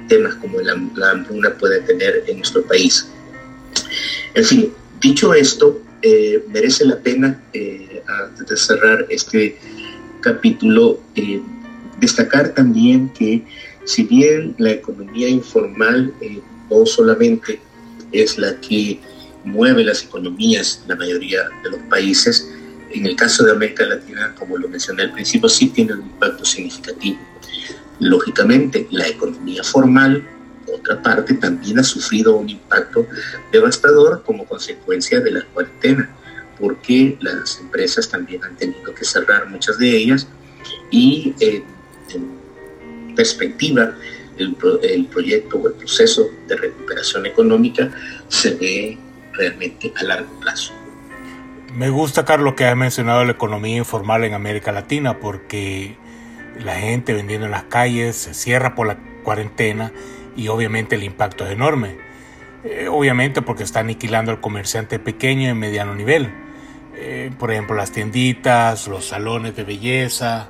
temas 0.07 0.35
como 0.35 0.59
la, 0.61 0.79
la, 0.95 1.11
hambruna 1.11 1.57
pueden 1.57 1.85
tener 1.85 2.23
en 2.27 2.37
nuestro 2.37 2.61
país. 2.63 3.09
En 4.33 4.43
fin, 4.43 4.73
dicho 5.01 5.33
esto, 5.33 5.81
merece 6.49 6.85
la 6.85 6.97
pena, 6.99 7.41
antes 8.07 8.45
de 8.47 8.57
cerrar 8.57 9.07
este 9.09 9.57
capítulo 10.21 10.99
destacar 11.99 12.49
también 12.49 13.09
que 13.09 13.43
si 13.85 14.03
bien 14.03 14.55
la 14.57 14.71
economía 14.71 15.29
informal 15.29 16.13
eh, 16.21 16.41
no 16.69 16.85
solamente 16.85 17.59
es 18.11 18.37
la 18.37 18.59
que 18.59 18.99
mueve 19.43 19.83
las 19.83 20.03
economías 20.03 20.83
la 20.87 20.95
mayoría 20.95 21.43
de 21.63 21.69
los 21.69 21.79
países, 21.89 22.49
en 22.91 23.05
el 23.05 23.15
caso 23.15 23.43
de 23.45 23.51
América 23.51 23.85
Latina, 23.85 24.33
como 24.37 24.57
lo 24.57 24.67
mencioné 24.67 25.03
al 25.03 25.11
principio, 25.11 25.49
sí 25.49 25.67
tiene 25.67 25.93
un 25.93 26.01
impacto 26.01 26.45
significativo. 26.45 27.19
Lógicamente, 27.99 28.87
la 28.91 29.07
economía 29.07 29.63
formal, 29.63 30.23
por 30.65 30.75
otra 30.75 31.01
parte, 31.01 31.33
también 31.35 31.79
ha 31.79 31.83
sufrido 31.83 32.35
un 32.35 32.49
impacto 32.49 33.05
devastador 33.51 34.23
como 34.23 34.45
consecuencia 34.45 35.19
de 35.19 35.31
la 35.31 35.45
cuarentena 35.45 36.15
porque 36.59 37.17
las 37.21 37.59
empresas 37.59 38.09
también 38.09 38.43
han 38.43 38.55
tenido 38.55 38.93
que 38.93 39.03
cerrar 39.03 39.49
muchas 39.49 39.77
de 39.77 39.95
ellas 39.95 40.27
y 40.89 41.33
en 41.39 41.63
perspectiva 43.15 43.95
el, 44.37 45.05
proyecto 45.05 45.57
o 45.57 45.67
el 45.67 45.73
proceso 45.73 46.29
de 46.47 46.57
recuperación 46.57 47.25
económica 47.25 47.89
se 48.27 48.55
ve 48.55 48.97
realmente 49.33 49.93
a 49.95 50.03
largo 50.03 50.39
plazo. 50.39 50.73
Me 51.73 51.89
gusta, 51.89 52.23
Carlos, 52.23 52.53
que 52.55 52.65
has 52.65 52.77
mencionado 52.77 53.25
la 53.25 53.31
economía 53.31 53.77
informal 53.77 54.23
en 54.23 54.33
América 54.33 54.71
Latina 54.71 55.19
porque 55.19 55.97
la 56.63 56.75
gente 56.75 57.13
vendiendo 57.13 57.45
en 57.45 57.51
las 57.51 57.63
calles 57.63 58.15
se 58.15 58.33
cierra 58.33 58.75
por 58.75 58.87
la 58.87 58.97
cuarentena 59.23 59.91
y 60.37 60.47
obviamente 60.47 60.95
el 60.95 61.03
impacto 61.03 61.45
es 61.45 61.51
enorme. 61.51 61.97
Eh, 62.63 62.87
obviamente 62.89 63.41
porque 63.41 63.63
está 63.63 63.81
aniquilando 63.81 64.31
al 64.31 64.41
comerciante 64.41 64.99
pequeño 64.99 65.49
y 65.49 65.53
mediano 65.53 65.95
nivel. 65.95 66.31
Eh, 66.95 67.31
por 67.37 67.51
ejemplo, 67.51 67.75
las 67.75 67.91
tienditas, 67.91 68.87
los 68.87 69.05
salones 69.09 69.55
de 69.55 69.63
belleza, 69.63 70.49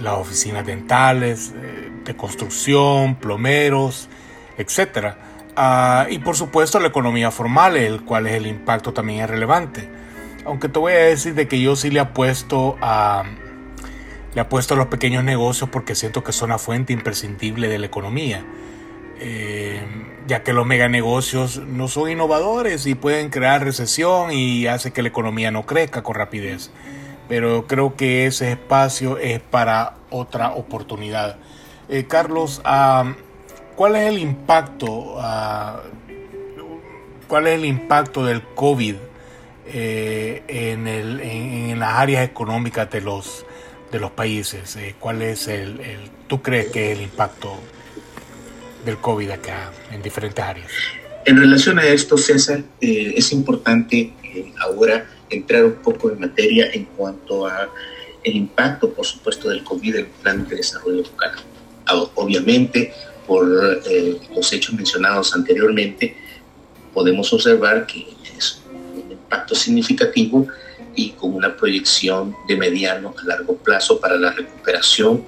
las 0.00 0.14
oficinas 0.14 0.66
dentales, 0.66 1.52
de 2.04 2.16
construcción, 2.16 3.16
plomeros, 3.16 4.08
etc. 4.58 5.14
Ah, 5.56 6.06
y 6.10 6.18
por 6.18 6.36
supuesto 6.36 6.80
la 6.80 6.88
economía 6.88 7.30
formal, 7.30 7.76
el 7.76 8.02
cual 8.02 8.26
es 8.26 8.34
el 8.34 8.46
impacto 8.46 8.92
también 8.92 9.22
es 9.22 9.30
relevante. 9.30 9.88
Aunque 10.44 10.68
te 10.68 10.78
voy 10.78 10.92
a 10.92 10.98
decir 10.98 11.34
de 11.34 11.48
que 11.48 11.60
yo 11.60 11.76
sí 11.76 11.90
le 11.90 12.00
apuesto 12.00 12.76
a 12.80 13.24
le 14.34 14.42
apuesto 14.42 14.74
a 14.74 14.76
los 14.76 14.88
pequeños 14.88 15.24
negocios 15.24 15.70
porque 15.70 15.94
siento 15.94 16.22
que 16.22 16.30
son 16.30 16.50
una 16.50 16.58
fuente 16.58 16.92
imprescindible 16.92 17.68
de 17.68 17.78
la 17.78 17.86
economía. 17.86 18.44
Eh, 19.18 19.80
ya 20.26 20.42
que 20.42 20.52
los 20.52 20.66
meganegocios 20.66 21.58
no 21.66 21.88
son 21.88 22.10
innovadores 22.10 22.84
y 22.84 22.94
pueden 22.94 23.30
crear 23.30 23.64
recesión 23.64 24.32
y 24.32 24.66
hace 24.66 24.92
que 24.92 25.00
la 25.00 25.08
economía 25.08 25.50
no 25.50 25.64
crezca 25.64 26.02
con 26.02 26.16
rapidez. 26.16 26.70
Pero 27.28 27.66
creo 27.66 27.96
que 27.96 28.26
ese 28.26 28.52
espacio 28.52 29.18
es 29.18 29.40
para 29.40 29.94
otra 30.10 30.52
oportunidad. 30.52 31.36
Eh, 31.88 32.06
Carlos, 32.08 32.60
ah, 32.64 33.14
¿cuál 33.74 33.96
es 33.96 34.08
el 34.08 34.18
impacto? 34.18 35.16
Ah, 35.18 35.82
¿Cuál 37.28 37.48
es 37.48 37.54
el 37.54 37.64
impacto 37.64 38.24
del 38.24 38.42
COVID 38.42 38.94
eh, 39.66 40.42
en, 40.46 40.86
el, 40.86 41.20
en, 41.20 41.78
las 41.78 41.94
áreas 41.94 42.24
económicas 42.24 42.88
de 42.90 43.00
los, 43.00 43.44
de 43.90 43.98
los 43.98 44.12
países? 44.12 44.76
Eh, 44.76 44.94
¿Cuál 44.98 45.22
es 45.22 45.48
el, 45.48 45.80
el, 45.80 46.10
tú 46.28 46.40
crees 46.40 46.68
que 46.68 46.92
es 46.92 46.98
el 46.98 47.02
impacto 47.02 47.58
del 48.84 48.98
COVID 48.98 49.30
acá 49.30 49.72
en 49.90 50.02
diferentes 50.02 50.44
áreas? 50.44 50.70
En 51.24 51.36
relación 51.36 51.80
a 51.80 51.84
esto, 51.84 52.16
César, 52.16 52.62
es 52.80 53.32
importante 53.32 54.12
ahora 54.60 55.06
entrar 55.30 55.64
un 55.64 55.76
poco 55.76 56.10
en 56.10 56.20
materia 56.20 56.70
en 56.72 56.84
cuanto 56.84 57.46
a 57.46 57.68
el 58.22 58.36
impacto, 58.36 58.90
por 58.92 59.06
supuesto, 59.06 59.48
del 59.48 59.62
COVID 59.62 59.94
en 59.94 60.00
el 60.00 60.06
plan 60.06 60.48
de 60.48 60.56
desarrollo 60.56 61.02
local. 61.02 61.32
Obviamente, 62.14 62.92
por 63.26 63.46
los 63.46 64.52
hechos 64.52 64.74
mencionados 64.74 65.34
anteriormente, 65.34 66.16
podemos 66.92 67.32
observar 67.32 67.86
que 67.86 68.06
impacto 69.26 69.54
significativo 69.54 70.46
y 70.94 71.10
con 71.10 71.34
una 71.34 71.56
proyección 71.56 72.34
de 72.46 72.56
mediano 72.56 73.12
a 73.20 73.24
largo 73.24 73.56
plazo 73.56 74.00
para 74.00 74.16
la 74.16 74.30
recuperación 74.30 75.24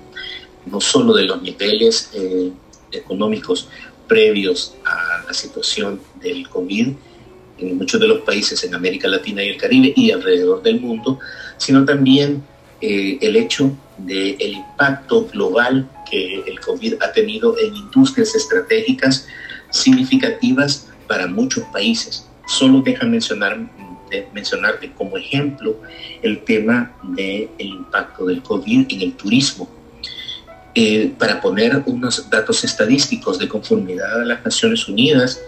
no 0.67 0.81
solo 0.81 1.15
de 1.15 1.25
los 1.25 1.43
niveles 1.43 2.11
eh, 2.15 2.53
económicos 2.93 3.69
previos 4.07 4.75
a 4.85 5.25
la 5.27 5.35
situación 5.35 6.01
del 6.23 6.49
COVID 6.49 6.93
en 7.59 7.79
muchos 7.79 8.01
de 8.01 8.09
los 8.09 8.21
países 8.21 8.63
en 8.65 8.75
América 8.75 9.09
Latina 9.09 9.43
y 9.43 9.49
el 9.49 9.57
Caribe 9.57 9.93
y 9.97 10.11
alrededor 10.11 10.63
del 10.63 10.81
mundo, 10.81 11.19
sino 11.57 11.85
también 11.85 12.43
eh, 12.81 13.19
el 13.21 13.37
hecho 13.37 13.77
del 13.99 14.37
el 14.41 14.53
impacto 14.53 15.27
global 15.27 15.89
que 16.09 16.43
el 16.47 16.61
COVID 16.61 16.95
ha 17.01 17.13
tenido 17.13 17.57
en 17.59 17.75
industrias 17.75 18.35
estratégicas 18.35 19.27
significativas 19.71 20.89
para 21.07 21.27
muchos 21.27 21.65
países. 21.73 22.27
Solo 22.47 22.81
deja 22.81 23.05
mencionar 23.05 23.59
de 24.11 24.27
mencionarte 24.33 24.93
como 24.93 25.17
ejemplo 25.17 25.77
el 26.23 26.43
tema 26.45 26.97
del 27.03 27.51
impacto 27.59 28.27
del 28.27 28.43
COVID 28.43 28.87
en 28.91 29.03
el 29.03 29.13
turismo. 29.15 29.69
Eh, 30.75 31.13
para 31.19 31.41
poner 31.41 31.83
unos 31.87 32.31
datos 32.31 32.63
estadísticos 32.63 33.39
de 33.39 33.49
conformidad 33.49 34.21
a 34.21 34.25
las 34.25 34.45
Naciones 34.45 34.87
Unidas, 34.87 35.41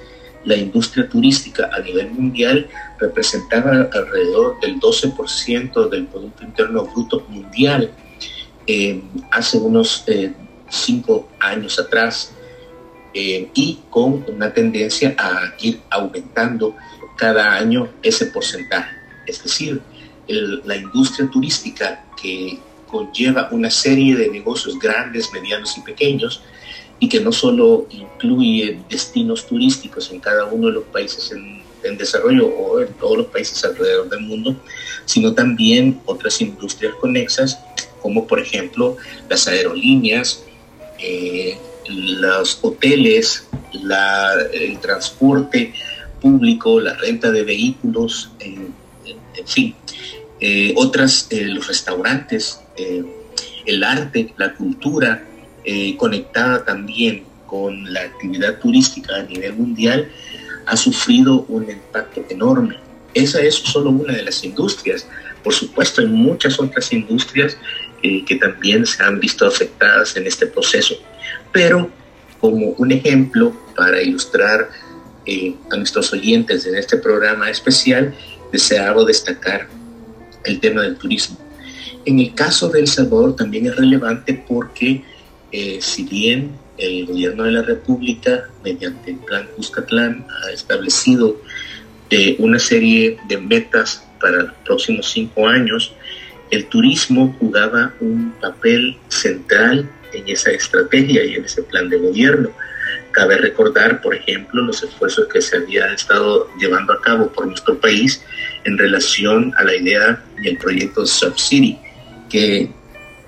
la 0.45 0.57
industria 0.57 1.09
turística 1.09 1.71
a 1.73 1.81
nivel 1.81 2.11
mundial 2.11 2.69
representaba 2.99 3.89
alrededor 3.93 4.59
del 4.61 4.81
12% 4.81 5.89
del 5.89 6.07
Producto 6.07 6.45
Interno 6.45 6.85
Bruto 6.85 7.25
mundial. 7.29 7.91
Eh, 8.67 9.03
hace 9.31 9.59
unos 9.59 10.05
eh, 10.07 10.33
cinco 10.69 11.29
años 11.41 11.79
atrás 11.79 12.33
y 13.13 13.81
con 13.91 14.25
una 14.29 14.53
tendencia 14.55 15.17
a 15.19 15.53
ir 15.61 15.81
aumentando 15.91 16.77
cada 17.17 17.55
año 17.55 17.89
ese 18.03 18.27
porcentaje. 18.27 18.97
Es 19.27 19.43
decir, 19.43 19.83
la 20.29 20.77
industria 20.77 21.29
turística 21.29 22.05
que 22.21 22.59
conlleva 22.87 23.49
una 23.51 23.71
serie 23.71 24.17
de 24.17 24.29
negocios 24.29 24.79
grandes, 24.79 25.33
medianos 25.33 25.77
y 25.77 25.81
pequeños, 25.83 26.43
y 27.01 27.09
que 27.09 27.21
no 27.21 27.33
solo 27.33 27.87
incluye 27.91 28.79
destinos 28.89 29.47
turísticos 29.47 30.11
en 30.13 30.21
cada 30.21 30.45
uno 30.45 30.69
de 30.69 30.75
los 30.75 30.85
países 30.85 31.33
en, 31.33 31.61
desarrollo 31.97 32.47
o 32.47 32.81
en 32.81 32.93
todos 32.95 33.17
los 33.17 33.27
países 33.29 33.65
alrededor 33.65 34.09
del 34.11 34.21
mundo, 34.21 34.55
sino 35.07 35.33
también 35.33 35.99
otras 36.05 36.39
industrias 36.43 36.95
conexas, 37.01 37.59
como 38.03 38.27
por 38.27 38.39
ejemplo 38.39 38.99
las 39.31 39.49
aerolíneas, 39.49 40.45
eh, 40.99 41.57
los 41.89 42.59
hoteles, 42.61 43.49
el 44.53 44.79
transporte, 44.81 45.73
público, 46.21 46.81
la 46.81 46.95
renta 46.95 47.31
de 47.31 47.43
vehículos, 47.43 48.31
en, 48.41 48.75
fin, 49.47 49.75
eh, 50.39 50.75
otras, 50.77 51.27
eh, 51.31 51.45
los 51.47 51.67
restaurantes, 51.67 52.61
eh, 52.77 53.05
el 53.67 53.83
arte, 53.83 54.33
la 54.37 54.55
cultura, 54.55 55.27
conectada 55.99 56.65
también 56.65 57.25
con 57.47 57.93
la 57.93 58.03
actividad 58.03 58.59
turística 58.59 59.17
a 59.17 59.23
nivel 59.23 59.55
mundial, 59.55 60.09
ha 60.67 60.77
sufrido 60.77 61.45
un 61.49 61.69
impacto 61.69 62.25
enorme. 62.29 62.77
Esa 63.15 63.41
es 63.41 63.57
solo 63.57 63.91
una 63.91 64.15
de 64.15 64.23
las 64.23 64.45
industrias. 64.45 65.07
Por 65.43 65.53
supuesto, 65.53 66.01
hay 66.01 66.07
muchas 66.07 66.61
otras 66.61 66.93
industrias 66.93 67.57
que 68.03 68.37
también 68.41 68.87
se 68.87 69.03
han 69.03 69.21
visto 69.21 69.47
afectadas 69.47 70.17
en 70.17 70.27
este 70.27 70.47
proceso. 70.47 70.95
Pero 71.53 71.91
como 72.41 72.69
un 72.79 72.91
ejemplo 72.91 73.55
para 73.77 74.01
ilustrar 74.03 74.71
eh, 75.27 75.55
a 75.71 75.77
nuestros 75.77 76.13
oyentes 76.13 76.67
en 76.67 76.77
este 76.77 76.97
programa 76.97 77.51
especial, 77.51 78.15
deseaba 78.51 79.05
destacar 79.05 79.69
el 80.45 80.59
tema 80.61 80.83
del 80.83 80.97
turismo. 80.97 81.37
En 82.07 82.19
el 82.19 82.35
caso 82.35 82.69
de 82.71 82.81
El 82.81 82.87
Salvador 82.87 83.37
también 83.37 83.67
es 83.67 83.77
relevante 83.77 84.43
porque 84.49 85.05
eh, 85.53 85.79
si 85.81 86.05
bien 86.05 86.53
el 86.79 87.07
gobierno 87.07 87.45
de 87.45 87.53
la 87.53 87.63
República, 87.63 88.49
mediante 88.65 89.11
el 89.11 89.19
Plan 89.19 89.49
Cuscatlán, 89.57 90.27
ha 90.45 90.51
establecido 90.51 91.41
eh, 92.11 92.37
una 92.39 92.59
serie 92.59 93.19
de 93.29 93.39
metas 93.39 94.05
para 94.21 94.43
los 94.43 94.53
próximos 94.65 95.11
cinco 95.11 95.47
años, 95.47 95.95
el 96.51 96.67
turismo 96.67 97.37
jugaba 97.39 97.95
un 98.01 98.33
papel 98.41 98.97
central 99.09 99.89
en 100.13 100.29
esa 100.29 100.51
estrategia 100.51 101.25
y 101.25 101.35
en 101.35 101.45
ese 101.45 101.63
plan 101.63 101.89
de 101.89 101.99
gobierno. 101.99 102.51
Cabe 103.13 103.39
recordar, 103.39 104.01
por 104.01 104.15
ejemplo, 104.15 104.63
los 104.63 104.83
esfuerzos 104.83 105.29
que 105.33 105.41
se 105.41 105.57
había 105.57 105.93
estado 105.93 106.49
llevando 106.59 106.93
a 106.93 107.01
cabo 107.01 107.31
por 107.31 107.47
nuestro 107.47 107.79
país 107.79 108.23
en 108.65 108.79
relación 108.79 109.53
a 109.57 109.65
la 109.65 109.77
idea 109.77 110.23
y 110.43 110.49
el 110.49 110.59
proyecto 110.59 111.07
Subsidy, 111.07 111.79
que 112.29 112.71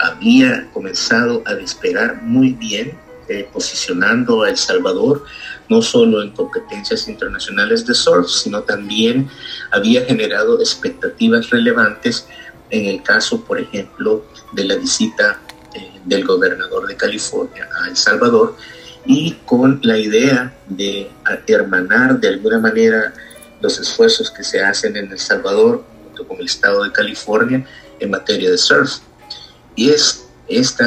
había 0.03 0.69
comenzado 0.73 1.43
a 1.47 1.55
despegar 1.55 2.23
muy 2.23 2.53
bien, 2.53 2.99
eh, 3.29 3.49
posicionando 3.53 4.43
a 4.43 4.51
El 4.51 4.57
Salvador 4.57 5.25
no 5.69 5.81
solo 5.81 6.23
en 6.23 6.33
competencias 6.33 7.09
internacionales 7.09 7.87
de 7.87 7.95
surf, 7.95 8.29
sino 8.29 8.62
también 8.62 9.31
había 9.71 10.05
generado 10.05 10.61
expectativas 10.61 11.49
relevantes 11.51 12.27
en 12.71 12.87
el 12.87 13.03
caso, 13.03 13.45
por 13.45 13.61
ejemplo, 13.61 14.25
de 14.53 14.65
la 14.65 14.77
visita 14.77 15.41
eh, 15.75 16.01
del 16.05 16.25
gobernador 16.25 16.88
de 16.88 16.97
California 16.97 17.69
a 17.81 17.88
El 17.88 17.97
Salvador, 17.97 18.57
y 19.07 19.33
con 19.47 19.81
la 19.83 19.97
idea 19.99 20.55
de 20.69 21.11
hermanar 21.47 22.21
de 22.21 22.29
alguna 22.29 22.59
manera 22.59 23.12
los 23.61 23.79
esfuerzos 23.79 24.31
que 24.31 24.45
se 24.45 24.62
hacen 24.62 24.97
en 24.97 25.11
El 25.11 25.19
Salvador 25.19 25.85
junto 26.05 26.27
con 26.27 26.38
el 26.38 26.47
estado 26.47 26.85
de 26.85 26.93
California 26.93 27.65
en 27.99 28.11
materia 28.11 28.51
de 28.51 28.59
surf. 28.59 28.99
Y 29.76 29.90
es 29.90 30.26
este 30.48 30.85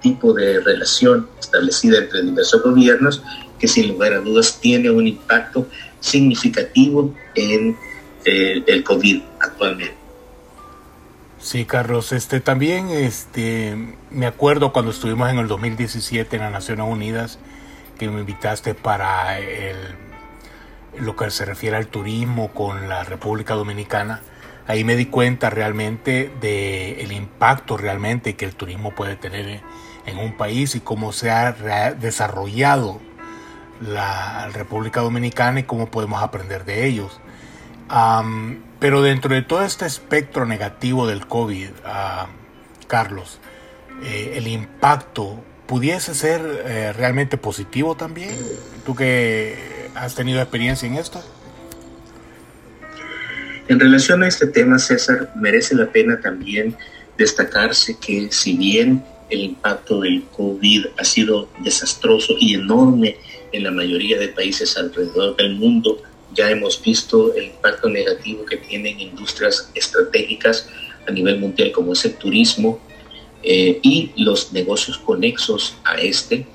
tipo 0.00 0.32
de 0.34 0.60
relación 0.60 1.28
establecida 1.40 1.98
entre 1.98 2.22
diversos 2.22 2.62
gobiernos 2.62 3.22
que 3.58 3.66
sin 3.66 3.88
lugar 3.88 4.12
a 4.12 4.20
dudas 4.20 4.58
tiene 4.60 4.90
un 4.90 5.06
impacto 5.06 5.66
significativo 6.00 7.14
en 7.34 7.76
eh, 8.24 8.62
el 8.66 8.84
COVID 8.84 9.22
actualmente. 9.40 9.94
Sí, 11.38 11.64
Carlos, 11.66 12.12
este 12.12 12.40
también 12.40 12.88
este 12.88 13.76
me 14.10 14.26
acuerdo 14.26 14.72
cuando 14.72 14.90
estuvimos 14.90 15.30
en 15.30 15.38
el 15.38 15.46
2017 15.46 16.36
en 16.36 16.42
las 16.42 16.52
Naciones 16.52 16.86
Unidas 16.88 17.38
que 17.98 18.08
me 18.08 18.20
invitaste 18.20 18.74
para 18.74 19.38
el, 19.38 19.76
lo 20.98 21.16
que 21.16 21.30
se 21.30 21.44
refiere 21.44 21.76
al 21.76 21.86
turismo 21.86 22.52
con 22.52 22.88
la 22.88 23.04
República 23.04 23.54
Dominicana. 23.54 24.22
Ahí 24.66 24.84
me 24.84 24.96
di 24.96 25.06
cuenta 25.06 25.50
realmente 25.50 26.30
de 26.40 27.02
el 27.02 27.12
impacto 27.12 27.76
realmente 27.76 28.34
que 28.36 28.44
el 28.44 28.54
turismo 28.54 28.94
puede 28.94 29.16
tener 29.16 29.60
en 30.06 30.18
un 30.18 30.36
país 30.36 30.74
y 30.74 30.80
cómo 30.80 31.12
se 31.12 31.30
ha 31.30 31.52
desarrollado 31.92 33.00
la 33.80 34.48
República 34.52 35.00
Dominicana 35.00 35.60
y 35.60 35.62
cómo 35.64 35.90
podemos 35.90 36.22
aprender 36.22 36.64
de 36.64 36.86
ellos. 36.86 37.20
pero 38.80 39.02
dentro 39.02 39.34
de 39.34 39.42
todo 39.42 39.62
este 39.62 39.86
espectro 39.86 40.46
negativo 40.46 41.06
del 41.06 41.26
COVID, 41.26 41.70
Carlos, 42.86 43.40
eh, 44.02 44.34
el 44.36 44.48
impacto 44.48 45.42
pudiese 45.66 46.14
ser 46.14 46.40
eh, 46.64 46.92
realmente 46.92 47.38
positivo 47.38 47.96
también. 47.96 48.36
¿Tú 48.84 48.94
que 48.94 49.90
has 49.94 50.14
tenido 50.14 50.40
experiencia 50.40 50.86
en 50.86 50.94
esto? 50.94 51.22
En 53.68 53.80
relación 53.80 54.22
a 54.22 54.28
este 54.28 54.46
tema, 54.46 54.78
César, 54.78 55.32
merece 55.36 55.74
la 55.74 55.90
pena 55.90 56.20
también 56.20 56.76
destacarse 57.16 57.96
que 57.98 58.28
si 58.30 58.56
bien 58.56 59.02
el 59.30 59.40
impacto 59.40 60.00
del 60.00 60.24
COVID 60.36 60.86
ha 60.98 61.04
sido 61.04 61.48
desastroso 61.60 62.34
y 62.38 62.54
enorme 62.54 63.16
en 63.52 63.64
la 63.64 63.70
mayoría 63.70 64.18
de 64.18 64.28
países 64.28 64.76
alrededor 64.76 65.36
del 65.36 65.54
mundo. 65.54 66.02
Ya 66.34 66.50
hemos 66.50 66.82
visto 66.82 67.34
el 67.34 67.44
impacto 67.44 67.88
negativo 67.88 68.44
que 68.44 68.56
tienen 68.56 69.00
industrias 69.00 69.70
estratégicas 69.74 70.68
a 71.06 71.12
nivel 71.12 71.38
mundial 71.38 71.70
como 71.72 71.92
es 71.92 72.04
el 72.04 72.14
turismo 72.14 72.80
eh, 73.42 73.78
y 73.82 74.10
los 74.16 74.52
negocios 74.52 74.98
conexos 74.98 75.76
a 75.84 75.94
este. 75.94 76.46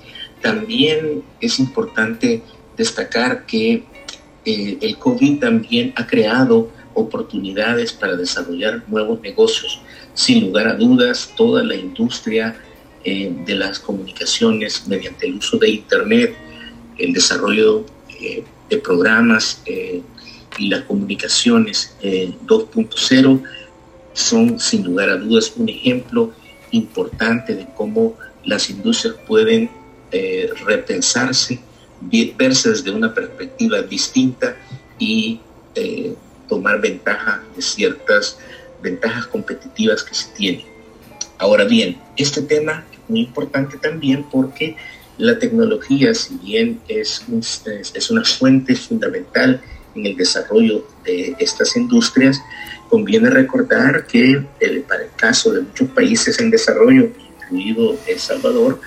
También 0.41 1.24
es 1.39 1.60
importante 1.60 2.41
destacar 2.78 3.45
que 3.45 3.84
eh, 4.45 4.78
el 4.82 4.98
COVID 4.98 5.39
también 5.39 5.93
ha 5.95 6.06
creado 6.06 6.72
oportunidades 6.99 7.93
para 7.93 8.15
desarrollar 8.15 8.83
nuevos 8.88 9.19
negocios. 9.21 9.81
Sin 10.13 10.45
lugar 10.45 10.67
a 10.67 10.75
dudas, 10.75 11.33
toda 11.35 11.63
la 11.63 11.75
industria 11.75 12.62
eh, 13.03 13.33
de 13.45 13.55
las 13.55 13.79
comunicaciones 13.79 14.88
mediante 14.88 15.27
el 15.27 15.35
uso 15.35 15.57
de 15.57 15.69
Internet 15.69 16.35
el 16.99 17.13
desarrollo 17.13 17.85
eh, 18.21 18.43
de 18.69 18.77
programas 18.77 19.62
eh, 19.65 20.01
y 20.57 20.67
las 20.67 20.83
comunicaciones 20.83 21.95
2.0 22.01 23.39
eh, 23.39 23.43
son 24.13 24.59
sin 24.59 24.83
lugar 24.83 25.09
a 25.09 25.15
dudas 25.15 25.53
un 25.55 25.69
ejemplo 25.69 26.33
importante 26.71 27.55
de 27.55 27.65
cómo 27.75 28.15
las 28.43 28.69
industrias 28.69 29.15
pueden 29.27 29.69
repensarse, 30.65 31.59
verse 32.01 32.69
desde 32.71 32.89
una 32.89 33.13
perspectiva 33.13 33.81
distinta 33.83 34.57
y 34.97 35.39
tomar 36.49 36.81
ventaja 36.81 37.43
de 37.55 37.62
ciertas 37.62 38.38
ventajas 38.81 39.27
competitivas 39.27 40.03
que 40.03 40.15
se 40.15 40.29
tienen. 40.31 40.65
Ahora 41.38 41.65
bien, 41.65 41.97
este 42.17 42.41
tema 42.41 42.85
es 42.91 42.99
muy 43.07 43.21
importante 43.21 43.77
también 43.77 44.25
porque 44.29 44.75
la 45.17 45.38
tecnología, 45.38 46.13
si 46.13 46.38
bien 46.38 46.79
es, 46.88 47.25
una 48.09 48.23
fuente 48.23 48.75
fundamental 48.75 49.62
en 49.95 50.05
el 50.05 50.15
desarrollo 50.15 50.88
de 51.03 51.35
estas 51.39 51.75
industrias, 51.75 52.41
conviene 52.89 53.29
recordar 53.29 54.07
que 54.07 54.43
para 54.88 55.03
el 55.03 55.12
caso 55.15 55.51
de 55.53 55.62
muchos 55.62 55.89
países 55.89 56.39
en 56.39 56.49
desarrollo, 56.49 57.12
incluido 57.41 57.97
El 58.07 58.19
Salvador, 58.19 58.79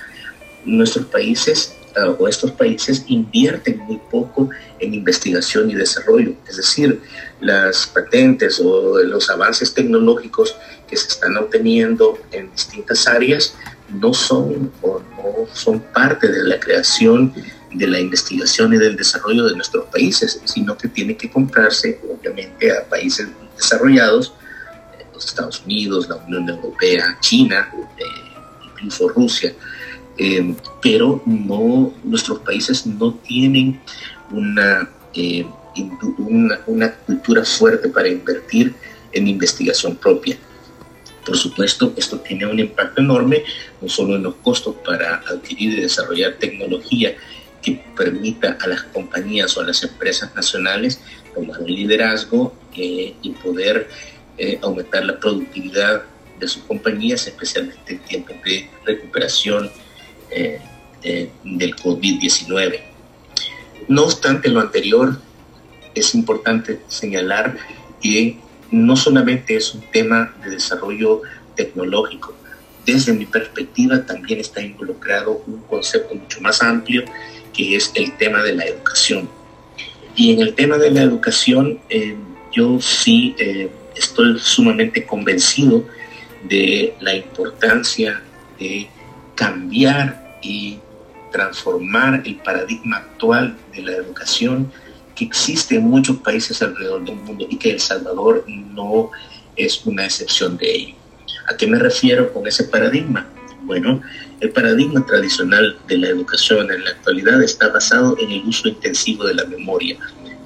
nuestros 0.65 1.07
países 1.07 1.77
o 2.19 2.29
estos 2.29 2.53
países 2.53 3.05
invierten 3.09 3.79
muy 3.79 4.01
poco 4.11 4.51
en 4.79 4.95
investigación 4.95 5.71
y 5.71 5.75
desarrollo. 5.75 6.35
Es 6.49 6.57
decir, 6.57 7.01
las 7.41 7.87
patentes 7.87 8.61
o 8.61 8.99
los 9.03 9.29
avances 9.31 9.75
tecnológicos 9.75 10.57
que 10.89 10.97
se 10.97 11.09
están 11.09 11.37
obteniendo 11.37 12.19
en 12.31 12.51
distintas 12.53 13.07
áreas 13.07 13.55
no 14.01 14.15
son 14.15 14.73
o 14.81 15.01
no 15.17 15.47
son 15.53 15.81
parte 15.81 16.29
de 16.29 16.45
la 16.45 16.59
creación 16.59 17.35
de 17.75 17.87
la 17.87 17.99
investigación 17.99 18.73
y 18.75 18.77
del 18.77 18.97
desarrollo 18.97 19.47
de 19.47 19.55
nuestros 19.55 19.87
países, 19.87 20.41
sino 20.45 20.77
que 20.77 20.89
tiene 20.89 21.17
que 21.17 21.31
comprarse 21.31 22.01
obviamente 22.09 22.71
a 22.71 22.85
países 22.85 23.29
desarrollados, 23.57 24.35
eh, 24.99 25.07
los 25.13 25.27
Estados 25.27 25.63
Unidos, 25.65 26.09
la 26.09 26.17
Unión 26.17 26.49
Europea, 26.49 27.17
China, 27.21 27.73
eh, 27.99 28.05
incluso 28.69 29.09
Rusia, 29.09 29.55
eh, 30.19 30.55
pero 30.81 31.23
no, 31.27 31.93
nuestros 32.05 32.41
países 32.41 32.87
no 32.87 33.15
tienen 33.15 33.81
una, 34.31 34.89
una, 36.19 36.61
una 36.67 36.93
cultura 36.93 37.45
fuerte 37.45 37.89
para 37.89 38.09
invertir 38.09 38.75
en 39.13 39.29
investigación 39.29 39.97
propia. 39.97 40.37
Por 41.25 41.37
supuesto, 41.37 41.93
esto 41.97 42.19
tiene 42.19 42.47
un 42.47 42.59
impacto 42.59 43.01
enorme, 43.01 43.45
no 43.81 43.89
solo 43.89 44.17
en 44.17 44.25
los 44.25 44.35
costos 44.37 44.75
para 44.85 45.17
adquirir 45.29 45.79
y 45.79 45.83
desarrollar 45.83 46.35
tecnología 46.35 47.15
que 47.63 47.81
permita 47.97 48.59
a 48.61 48.67
las 48.67 48.83
compañías 48.83 49.57
o 49.57 49.61
a 49.61 49.65
las 49.65 49.83
empresas 49.85 50.35
nacionales 50.35 51.01
tomar 51.35 51.61
un 51.61 51.73
liderazgo 51.73 52.55
eh, 52.77 53.15
y 53.23 53.31
poder 53.31 53.89
eh, 54.37 54.59
aumentar 54.63 55.05
la 55.05 55.19
productividad 55.19 56.03
de 56.41 56.49
sus 56.49 56.63
compañías, 56.65 57.27
especialmente 57.27 57.93
en 57.93 58.01
tiempos 58.01 58.37
de 58.45 58.69
recuperación 58.85 59.71
eh, 60.35 60.61
del 61.45 61.77
COVID-19. 61.77 62.81
No 63.89 64.05
obstante 64.05 64.49
lo 64.49 64.61
anterior, 64.61 65.19
es 65.95 66.15
importante 66.15 66.81
señalar 66.89 67.57
que 68.01 68.39
no 68.71 68.97
solamente 68.97 69.57
es 69.57 69.75
un 69.75 69.83
tema 69.91 70.35
de 70.45 70.51
desarrollo 70.51 71.23
tecnológico, 71.57 72.35
desde 72.85 73.13
mi 73.13 73.27
perspectiva 73.27 74.05
también 74.05 74.41
está 74.41 74.61
involucrado 74.61 75.43
un 75.47 75.63
concepto 75.63 76.15
mucho 76.15 76.41
más 76.41 76.63
amplio 76.63 77.05
que 77.53 77.77
es 77.77 77.93
el 77.95 78.17
tema 78.17 78.43
de 78.43 78.55
la 78.55 78.65
educación. 78.65 79.29
Y 80.17 80.33
en 80.33 80.41
el 80.41 80.55
tema 80.55 80.79
de 80.79 80.91
la 80.91 81.03
educación 81.03 81.79
eh, 81.89 82.17
yo 82.53 82.81
sí 82.81 83.35
eh, 83.39 83.71
estoy 83.95 84.39
sumamente 84.41 85.07
convencido 85.07 85.85
de 86.49 86.95
la 87.01 87.15
importancia 87.15 88.21
de 88.59 88.89
cambiar 89.37 90.22
y 90.43 90.79
transformar 91.31 92.23
el 92.25 92.37
paradigma 92.37 92.99
actual 92.99 93.57
de 93.75 93.83
la 93.83 93.93
educación 93.93 94.71
que 95.15 95.25
existe 95.25 95.77
en 95.77 95.89
muchos 95.89 96.19
países 96.19 96.63
alrededor 96.63 97.05
del 97.05 97.17
mundo 97.17 97.47
y 97.49 97.57
que 97.57 97.71
El 97.71 97.81
Salvador 97.81 98.45
no 98.47 99.11
es 99.57 99.85
una 99.87 100.05
excepción 100.05 100.57
de 100.57 100.75
ello. 100.75 100.95
¿A 101.49 101.57
qué 101.57 101.67
me 101.67 101.79
refiero 101.79 102.33
con 102.33 102.47
ese 102.47 102.65
paradigma? 102.65 103.27
Bueno, 103.63 104.01
el 104.41 104.51
paradigma 104.51 105.05
tradicional 105.07 105.79
de 105.87 105.99
la 105.99 106.09
educación 106.09 106.71
en 106.71 106.85
la 106.85 106.91
actualidad 106.91 107.43
está 107.43 107.69
basado 107.69 108.17
en 108.19 108.31
el 108.31 108.43
uso 108.45 108.69
intensivo 108.69 109.25
de 109.25 109.35
la 109.35 109.45
memoria. 109.45 109.97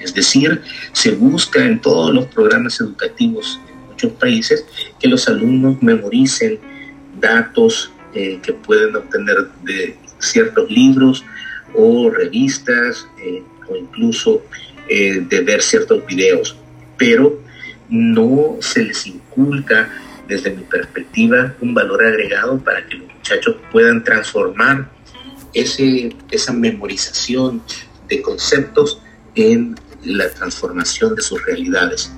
Es 0.00 0.14
decir, 0.14 0.62
se 0.92 1.12
busca 1.12 1.64
en 1.64 1.80
todos 1.80 2.14
los 2.14 2.26
programas 2.26 2.78
educativos 2.80 3.58
en 3.68 3.86
muchos 3.86 4.12
países 4.12 4.64
que 5.00 5.08
los 5.08 5.28
alumnos 5.28 5.82
memoricen 5.82 6.60
datos 7.18 7.90
eh, 8.14 8.40
que 8.42 8.52
pueden 8.52 8.96
obtener 8.96 9.48
de 9.62 9.96
ciertos 10.18 10.70
libros 10.70 11.24
o 11.74 12.10
revistas 12.10 13.06
eh, 13.18 13.42
o 13.68 13.76
incluso 13.76 14.42
eh, 14.88 15.20
de 15.28 15.40
ver 15.40 15.62
ciertos 15.62 16.04
videos, 16.06 16.56
pero 16.96 17.40
no 17.88 18.56
se 18.60 18.84
les 18.84 19.06
inculca 19.06 19.88
desde 20.26 20.50
mi 20.50 20.62
perspectiva 20.62 21.54
un 21.60 21.74
valor 21.74 22.04
agregado 22.04 22.58
para 22.58 22.86
que 22.86 22.96
los 22.96 23.12
muchachos 23.12 23.56
puedan 23.70 24.02
transformar 24.02 24.90
ese, 25.54 26.14
esa 26.30 26.52
memorización 26.52 27.62
de 28.08 28.22
conceptos 28.22 29.00
en 29.34 29.76
la 30.04 30.28
transformación 30.30 31.14
de 31.14 31.22
sus 31.22 31.44
realidades. 31.44 32.12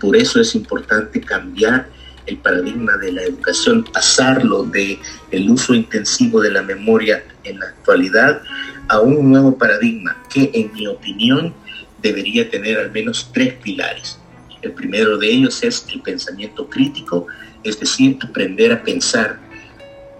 Por 0.00 0.16
eso 0.16 0.40
es 0.40 0.54
importante 0.54 1.20
cambiar 1.20 1.88
el 2.26 2.38
paradigma 2.38 2.96
de 2.96 3.12
la 3.12 3.22
educación, 3.22 3.84
pasarlo 3.92 4.64
de 4.64 4.98
el 5.30 5.50
uso 5.50 5.74
intensivo 5.74 6.40
de 6.40 6.50
la 6.50 6.62
memoria 6.62 7.24
en 7.44 7.58
la 7.58 7.66
actualidad 7.66 8.42
a 8.88 9.00
un 9.00 9.30
nuevo 9.30 9.56
paradigma 9.56 10.16
que 10.32 10.50
en 10.54 10.72
mi 10.72 10.86
opinión 10.86 11.54
debería 12.02 12.48
tener 12.50 12.78
al 12.78 12.90
menos 12.92 13.30
tres 13.32 13.54
pilares. 13.54 14.18
El 14.62 14.72
primero 14.72 15.18
de 15.18 15.28
ellos 15.28 15.62
es 15.62 15.86
el 15.92 16.00
pensamiento 16.00 16.68
crítico, 16.68 17.26
es 17.62 17.78
decir, 17.78 18.18
aprender 18.22 18.72
a 18.72 18.82
pensar. 18.82 19.38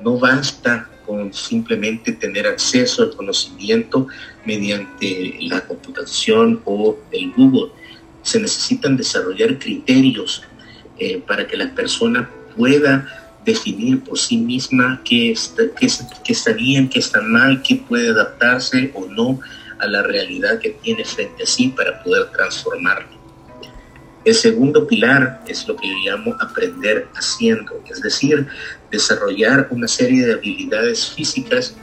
No 0.03 0.19
basta 0.19 0.89
con 1.07 1.33
simplemente 1.33 2.13
tener 2.13 2.47
acceso 2.47 3.03
al 3.03 3.17
conocimiento 3.17 4.09
mediante 4.45 5.37
la 5.41 5.61
computación 5.67 6.61
o 6.65 6.99
el 7.11 7.33
Google. 7.33 7.73
se 8.23 8.41
necesitan 8.41 8.97
desarrollar 8.97 9.59
criterios 9.59 10.43
eh, 10.99 11.23
para 11.27 11.47
que 11.47 11.57
la 11.57 11.75
persona 11.75 12.31
pueda 12.57 13.07
definir 13.45 14.03
por 14.03 14.19
sí 14.19 14.39
misma 14.39 15.01
qué 15.05 15.33
está, 15.33 15.65
qué, 15.79 15.89
qué 16.25 16.33
está 16.33 16.53
bien, 16.53 16.89
qué 16.89 16.99
está 16.99 17.21
mal, 17.21 17.63
qué 17.63 17.77
puede 17.77 18.11
adaptarse 18.11 18.91
o 18.95 19.07
no 19.07 19.41
a 19.79 19.87
la 19.87 20.03
realidad 20.03 20.59
que 20.61 20.71
tiene 20.71 21.05
frente 21.05 21.43
a 21.43 21.47
sí 21.47 21.69
para 21.77 22.03
poder 22.03 22.31
transformarlo. 22.31 23.25
El 24.25 24.35
segundo 24.35 24.87
pilar 24.87 25.43
es 25.47 25.69
lo 25.69 25.77
que 25.77 25.87
yo 25.87 25.95
llamo 26.03 26.35
aprender 26.41 27.09
haciendo, 27.15 27.83
es 27.91 28.01
decir, 28.01 28.47
desarrollar 28.91 29.69
una 29.71 29.87
serie 29.87 30.25
de 30.25 30.33
habilidades 30.33 31.11
físicas 31.11 31.77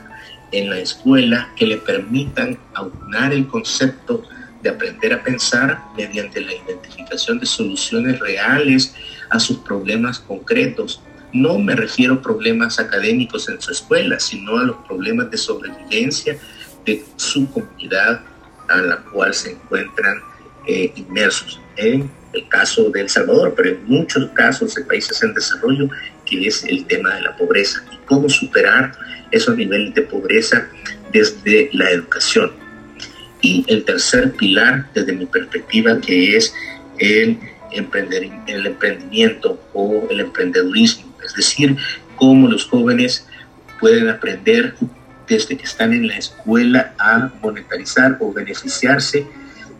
en 0.52 0.70
la 0.70 0.80
escuela 0.80 1.52
que 1.56 1.68
le 1.68 1.78
permitan 1.78 2.58
aunar 2.74 3.32
el 3.32 3.48
concepto 3.48 4.24
de 4.62 4.70
aprender 4.70 5.14
a 5.14 5.24
pensar 5.24 5.82
mediante 5.98 6.42
la 6.42 6.54
identificación 6.54 7.40
de 7.40 7.46
soluciones 7.46 8.20
reales 8.20 8.94
a 9.30 9.40
sus 9.40 9.58
problemas 9.58 10.20
concretos. 10.20 11.02
No 11.34 11.58
me 11.60 11.76
refiero 11.76 12.16
a 12.16 12.22
problemas 12.22 12.80
académicos 12.80 13.48
en 13.50 13.62
su 13.62 13.72
escuela, 13.72 14.20
sino 14.20 14.58
a 14.58 14.64
los 14.66 14.78
problemas 14.88 15.32
de 15.32 15.38
sobrevivencia 15.38 16.38
de 16.86 17.04
su 17.16 17.50
comunidad 17.52 18.22
a 18.68 18.78
la 18.78 18.98
cual 18.98 19.34
se 19.34 19.52
encuentran 19.52 20.22
eh, 20.68 20.92
inmersos. 20.96 21.60
En 21.78 22.10
el 22.34 22.48
caso 22.50 22.90
de 22.90 23.02
El 23.02 23.10
Salvador, 23.10 23.54
pero 23.56 23.70
en 23.70 23.86
muchos 23.86 24.30
casos 24.32 24.76
de 24.76 24.84
países 24.84 25.22
en 25.24 25.34
desarrollo, 25.34 25.90
que 26.26 26.48
es 26.48 26.64
el 26.64 26.86
tema 26.86 27.16
de 27.16 27.22
la 27.22 27.36
pobreza 27.36 27.84
y 27.92 27.98
cómo 28.06 28.30
superar 28.30 28.92
esos 29.32 29.56
niveles 29.58 29.94
de 29.96 30.04
pobreza 30.04 30.68
desde 31.12 31.70
la 31.74 31.90
educación. 31.90 32.61
Y 33.42 33.66
el 33.68 33.84
tercer 33.86 34.34
pilar, 34.34 34.88
desde 34.94 35.14
mi 35.14 35.26
perspectiva, 35.26 36.00
que 36.00 36.38
es 36.38 36.54
el, 37.00 37.40
emprender, 37.72 38.30
el 38.48 38.68
emprendimiento 38.68 39.60
o 39.74 40.08
el 40.10 40.20
emprendedurismo, 40.20 41.16
es 41.26 41.34
decir, 41.34 41.76
cómo 42.16 42.48
los 42.48 42.66
jóvenes 42.66 43.26
pueden 43.80 44.10
aprender 44.10 44.76
desde 45.28 45.58
que 45.58 45.64
están 45.64 45.94
en 45.94 46.08
la 46.08 46.18
escuela 46.18 46.94
a 47.00 47.32
monetarizar 47.42 48.18
o 48.20 48.32
beneficiarse 48.32 49.26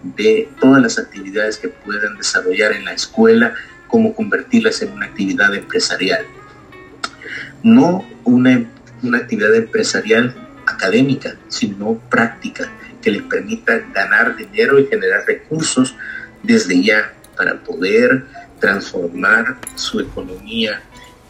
de 0.04 0.50
todas 0.60 0.82
las 0.82 0.98
actividades 0.98 1.58
que 1.58 1.68
puedan 1.68 2.18
desarrollar 2.18 2.72
en 2.74 2.86
la 2.86 2.94
escuela, 2.94 3.54
cómo 3.88 4.16
convertirlas 4.16 4.82
en 4.82 4.94
una 4.94 5.08
actividad 5.08 5.54
empresarial. 5.54 6.26
No 7.62 8.08
una, 8.24 8.66
una 9.04 9.18
actividad 9.20 9.54
empresarial 9.54 10.36
académica, 10.66 11.36
sino 11.50 12.00
práctica, 12.10 12.72
que 13.02 13.12
les 13.12 13.24
permita 13.24 13.80
ganar 13.94 14.36
dinero 14.36 14.80
y 14.80 14.88
generar 14.88 15.26
recursos 15.26 15.96
desde 16.44 16.82
ya 16.84 17.14
para 17.36 17.56
poder 17.56 18.26
transformar 18.60 19.58
su 19.76 20.00
economía 20.00 20.82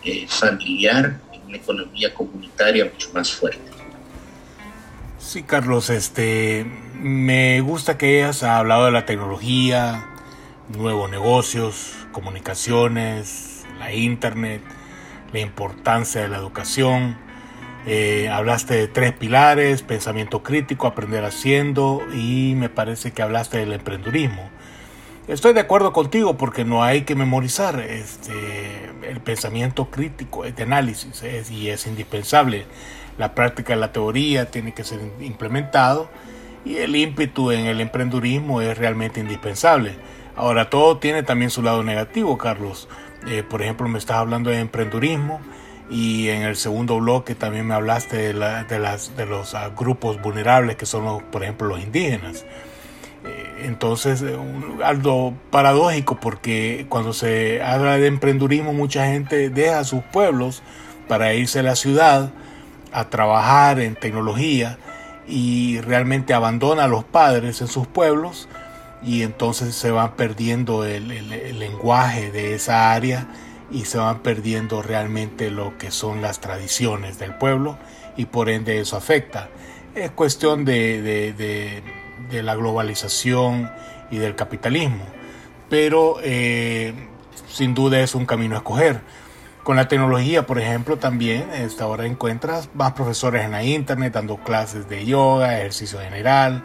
eh, 0.04 0.26
familiar 0.28 1.20
en 1.34 1.42
una 1.44 1.58
economía 1.58 2.14
comunitaria 2.14 2.86
mucho 2.86 3.10
más 3.14 3.32
fuerte. 3.32 3.72
Sí, 5.18 5.44
Carlos, 5.44 5.90
este, 5.90 6.66
me 6.96 7.62
gusta 7.62 7.98
que 7.98 8.24
hayas 8.24 8.44
hablado 8.44 8.86
de 8.86 8.92
la 8.92 9.06
tecnología, 9.06 10.06
nuevos 10.70 11.10
negocios, 11.10 11.94
comunicaciones, 12.12 13.64
la 13.80 13.94
internet, 13.94 14.62
la 15.32 15.40
importancia 15.40 16.22
de 16.22 16.28
la 16.28 16.38
educación. 16.38 17.18
Eh, 17.88 18.30
hablaste 18.30 18.76
de 18.76 18.88
tres 18.88 19.14
pilares, 19.14 19.82
pensamiento 19.82 20.44
crítico, 20.44 20.88
aprender 20.88 21.26
haciendo 21.26 22.02
y 22.14 22.54
me 22.56 22.70
parece 22.70 23.12
que 23.12 23.22
hablaste 23.22 23.58
del 23.58 23.74
emprendurismo. 23.74 24.50
Estoy 25.28 25.54
de 25.54 25.62
acuerdo 25.62 25.94
contigo 25.94 26.38
porque 26.38 26.66
no 26.66 26.84
hay 26.84 27.04
que 27.04 27.16
memorizar 27.16 27.80
este, 27.80 28.90
el 29.08 29.20
pensamiento 29.22 29.90
crítico, 29.90 30.44
de 30.44 30.64
análisis 30.64 31.24
y 31.52 31.70
es 31.70 31.88
indispensable 31.88 32.66
la 33.18 33.36
práctica 33.36 33.74
de 33.74 33.80
la 33.80 33.92
teoría 33.92 34.50
tiene 34.50 34.74
que 34.74 34.84
ser 34.84 35.00
implementado 35.20 36.10
y 36.66 36.78
el 36.78 36.96
ímpetu 36.96 37.52
en 37.52 37.66
el 37.66 37.82
emprendurismo 37.82 38.62
es 38.62 38.78
realmente 38.78 39.20
indispensable. 39.20 39.96
Ahora, 40.36 40.70
todo 40.70 40.98
tiene 40.98 41.24
también 41.24 41.52
su 41.52 41.62
lado 41.62 41.84
negativo, 41.84 42.38
Carlos. 42.38 42.88
Eh, 43.28 43.44
por 43.44 43.62
ejemplo, 43.62 43.88
me 43.88 44.00
estás 44.00 44.18
hablando 44.18 44.50
de 44.50 44.60
emprendurismo 44.60 45.42
y 45.92 46.30
en 46.30 46.44
el 46.44 46.56
segundo 46.56 47.00
bloque 47.00 47.36
también 47.36 47.68
me 47.68 47.74
hablaste 47.74 48.16
de, 48.16 48.34
de, 48.34 48.80
las, 48.80 49.16
de 49.18 49.26
los 49.26 49.54
uh, 49.54 49.76
grupos 49.78 50.22
vulnerables 50.22 50.78
que 50.78 50.86
son, 50.86 51.22
por 51.26 51.44
ejemplo, 51.44 51.68
los 51.68 51.82
indígenas. 51.82 52.46
Eh, 53.26 53.66
entonces, 53.66 54.22
eh, 54.22 54.38
algo 54.84 55.34
paradójico 55.52 56.18
porque 56.20 56.86
cuando 56.88 57.12
se 57.12 57.62
habla 57.62 57.98
de 57.98 58.08
emprendurismo 58.08 58.72
mucha 58.72 59.06
gente 59.08 59.50
deja 59.50 59.84
sus 59.84 60.02
pueblos 60.02 60.64
para 61.10 61.34
irse 61.34 61.60
a 61.60 61.64
la 61.64 61.76
ciudad 61.76 62.32
a 62.94 63.10
trabajar 63.10 63.82
en 63.82 63.96
tecnología 63.96 64.78
y 65.28 65.82
realmente 65.82 66.34
abandona 66.34 66.86
a 66.86 66.88
los 66.88 67.04
padres 67.04 67.60
en 67.60 67.68
sus 67.68 67.86
pueblos 67.86 68.48
y 69.04 69.24
entonces 69.24 69.76
se 69.76 69.92
van 69.92 70.16
perdiendo 70.16 70.86
el, 70.86 71.08
lenguaje 71.60 72.32
de 72.32 72.56
esa 72.56 72.94
área 72.94 73.28
y 73.72 73.86
se 73.86 73.98
van 73.98 74.20
perdiendo 74.20 74.82
realmente 74.82 75.50
lo 75.50 75.78
que 75.78 75.92
son 75.92 76.22
las 76.22 76.40
tradiciones 76.40 77.20
del 77.20 77.36
pueblo 77.36 77.78
y 78.18 78.26
por 78.26 78.50
ende 78.50 78.80
eso 78.80 78.98
afecta. 78.98 79.50
Es 79.96 80.12
cuestión 80.12 80.66
de, 80.66 81.02
de, 82.30 82.44
la 82.44 82.56
globalización 82.56 83.70
y 84.10 84.18
del 84.18 84.36
capitalismo, 84.36 85.06
pero 85.70 86.18
eh, 86.24 86.94
sin 87.50 87.74
duda 87.74 88.00
es 88.00 88.16
un 88.16 88.26
camino 88.26 88.56
a 88.56 88.60
escoger. 88.60 89.02
Con 89.64 89.76
la 89.76 89.88
tecnología, 89.88 90.48
por 90.48 90.60
ejemplo, 90.60 90.98
también 90.98 91.52
esta 91.52 91.84
ahora 91.84 92.08
encuentras 92.08 92.70
más 92.74 92.94
profesores 92.94 93.46
en 93.46 93.52
la 93.52 93.64
internet 93.64 94.14
dando 94.14 94.38
clases 94.38 94.90
de 94.90 95.06
yoga, 95.06 95.60
ejercicio 95.60 96.00
general, 96.00 96.64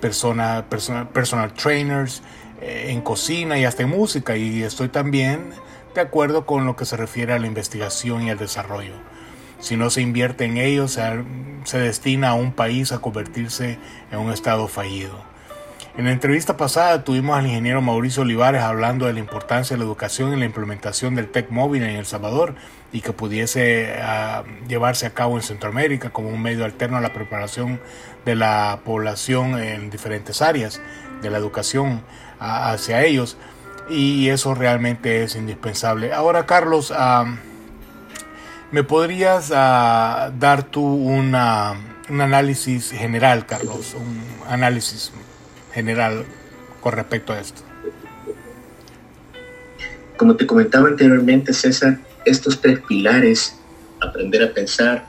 persona, 0.00 0.64
personal 0.68 1.52
trainers 1.54 2.22
eh, 2.60 2.86
en 2.90 3.00
cocina 3.00 3.58
y 3.58 3.64
hasta 3.64 3.82
en 3.82 3.88
música. 3.90 4.36
Y 4.36 4.62
estoy 4.62 4.88
también 4.88 5.50
de 5.96 6.06
acuerdo 6.06 6.46
con 6.46 6.64
lo 6.66 6.76
que 6.76 6.84
se 6.84 6.96
refiere 6.96 7.32
a 7.32 7.38
la 7.38 7.46
investigación 7.46 8.22
y 8.22 8.30
al 8.30 8.38
desarrollo. 8.38 8.94
Si 9.58 9.76
no 9.76 9.90
se 9.90 10.02
invierte 10.02 10.44
en 10.44 10.58
ello, 10.58 10.86
se 10.88 11.78
destina 11.78 12.30
a 12.30 12.34
un 12.34 12.52
país 12.52 12.92
a 12.92 13.00
convertirse 13.00 13.78
en 14.10 14.18
un 14.18 14.32
estado 14.32 14.68
fallido. 14.68 15.36
En 15.96 16.04
la 16.04 16.12
entrevista 16.12 16.58
pasada 16.58 17.04
tuvimos 17.04 17.38
al 17.38 17.46
ingeniero 17.46 17.80
Mauricio 17.80 18.22
Olivares 18.22 18.60
hablando 18.60 19.06
de 19.06 19.14
la 19.14 19.18
importancia 19.18 19.74
de 19.74 19.78
la 19.78 19.86
educación 19.86 20.34
en 20.34 20.40
la 20.40 20.44
implementación 20.44 21.14
del 21.14 21.28
TEC 21.28 21.48
móvil 21.48 21.84
en 21.84 21.96
El 21.96 22.04
Salvador 22.04 22.54
y 22.92 23.00
que 23.00 23.14
pudiese 23.14 23.94
ah, 24.02 24.44
llevarse 24.68 25.06
a 25.06 25.14
cabo 25.14 25.36
en 25.36 25.42
Centroamérica 25.42 26.10
como 26.10 26.28
un 26.28 26.42
medio 26.42 26.66
alterno 26.66 26.98
a 26.98 27.00
la 27.00 27.14
preparación 27.14 27.80
de 28.26 28.34
la 28.34 28.80
población 28.84 29.58
en 29.58 29.88
diferentes 29.88 30.42
áreas 30.42 30.82
de 31.22 31.30
la 31.30 31.38
educación 31.38 32.02
hacia 32.38 33.02
ellos 33.02 33.38
y 33.88 34.28
eso 34.28 34.54
realmente 34.54 35.22
es 35.22 35.36
indispensable. 35.36 36.12
Ahora 36.12 36.46
Carlos, 36.46 36.92
¿me 38.70 38.82
podrías 38.84 39.52
ah, 39.54 40.32
dar 40.38 40.64
tú 40.64 40.82
una, 40.82 41.74
un 42.08 42.20
análisis 42.20 42.90
general, 42.90 43.46
Carlos? 43.46 43.94
Un 43.94 44.22
análisis 44.48 45.12
general 45.72 46.24
con 46.80 46.92
respecto 46.92 47.32
a 47.32 47.40
esto? 47.40 47.62
Como 50.16 50.36
te 50.36 50.46
comentaba 50.46 50.88
anteriormente, 50.88 51.52
César, 51.52 51.98
estos 52.24 52.60
tres 52.60 52.80
pilares, 52.80 53.56
aprender 54.00 54.42
a 54.42 54.52
pensar, 54.52 55.06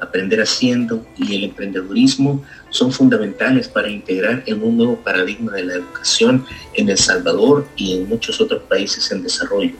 aprender 0.00 0.40
haciendo 0.40 1.06
y 1.16 1.36
el 1.36 1.44
emprendedurismo, 1.44 2.44
son 2.70 2.92
fundamentales 2.92 3.68
para 3.68 3.88
integrar 3.88 4.42
en 4.46 4.62
un 4.62 4.76
nuevo 4.76 4.96
paradigma 4.96 5.52
de 5.52 5.64
la 5.64 5.74
educación 5.74 6.44
en 6.74 6.88
El 6.88 6.98
Salvador 6.98 7.66
y 7.76 7.96
en 7.96 8.08
muchos 8.08 8.40
otros 8.40 8.62
países 8.62 9.10
en 9.10 9.22
desarrollo. 9.22 9.74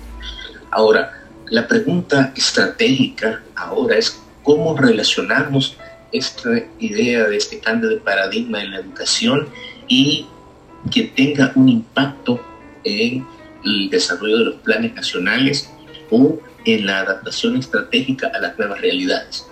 Ahora, 0.70 1.12
la 1.46 1.66
pregunta 1.66 2.32
estratégica 2.36 3.42
ahora 3.56 3.96
es 3.96 4.20
cómo 4.42 4.76
relacionamos 4.76 5.76
esta 6.12 6.50
idea 6.78 7.28
de 7.28 7.36
este 7.36 7.60
cambio 7.60 7.88
de 7.88 7.96
paradigma 7.96 8.62
en 8.62 8.72
la 8.72 8.78
educación 8.78 9.48
y 9.88 10.26
que 10.90 11.04
tenga 11.04 11.52
un 11.54 11.68
impacto 11.68 12.40
en 12.84 13.26
el 13.64 13.90
desarrollo 13.90 14.38
de 14.38 14.44
los 14.44 14.54
planes 14.56 14.94
nacionales 14.94 15.70
o 16.10 16.38
en 16.64 16.86
la 16.86 17.00
adaptación 17.00 17.56
estratégica 17.56 18.30
a 18.34 18.38
las 18.38 18.58
nuevas 18.58 18.80
realidades. 18.80 19.46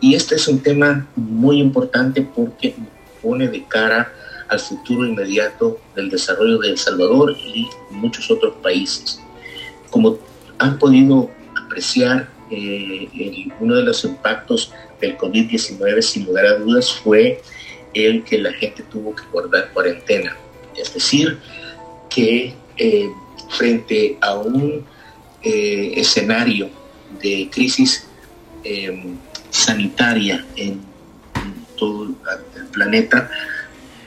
Y 0.00 0.14
este 0.14 0.34
es 0.34 0.46
un 0.48 0.60
tema 0.60 1.06
muy 1.16 1.60
importante 1.60 2.22
porque 2.22 2.74
pone 3.22 3.48
de 3.48 3.64
cara 3.64 4.12
al 4.48 4.60
futuro 4.60 5.06
inmediato 5.06 5.80
del 5.94 6.10
desarrollo 6.10 6.58
de 6.58 6.70
El 6.70 6.78
Salvador 6.78 7.36
y 7.38 7.68
muchos 7.90 8.30
otros 8.30 8.54
países. 8.62 9.20
Como 9.90 10.18
han 10.58 10.78
podido 10.78 11.30
apreciar, 11.64 12.28
eh, 12.50 13.48
uno 13.58 13.74
de 13.74 13.82
los 13.82 14.04
impactos 14.04 14.72
del 15.00 15.16
COVID-19, 15.18 16.00
sin 16.00 16.26
lugar 16.26 16.46
a 16.46 16.58
dudas, 16.58 16.92
fue 16.92 17.42
el 17.94 18.22
que 18.24 18.38
la 18.38 18.52
gente 18.52 18.84
tuvo 18.84 19.14
que 19.14 19.24
guardar 19.32 19.72
cuarentena. 19.72 20.36
Es 20.76 20.92
decir, 20.92 21.38
que 22.08 22.54
eh, 22.76 23.08
frente 23.48 24.16
a 24.20 24.34
un 24.34 24.84
eh, 25.42 25.92
escenario 25.96 26.68
de 27.22 27.48
crisis 27.50 28.06
sanitaria 29.56 30.44
en 30.56 30.80
todo 31.76 32.04
el 32.04 32.66
planeta, 32.72 33.30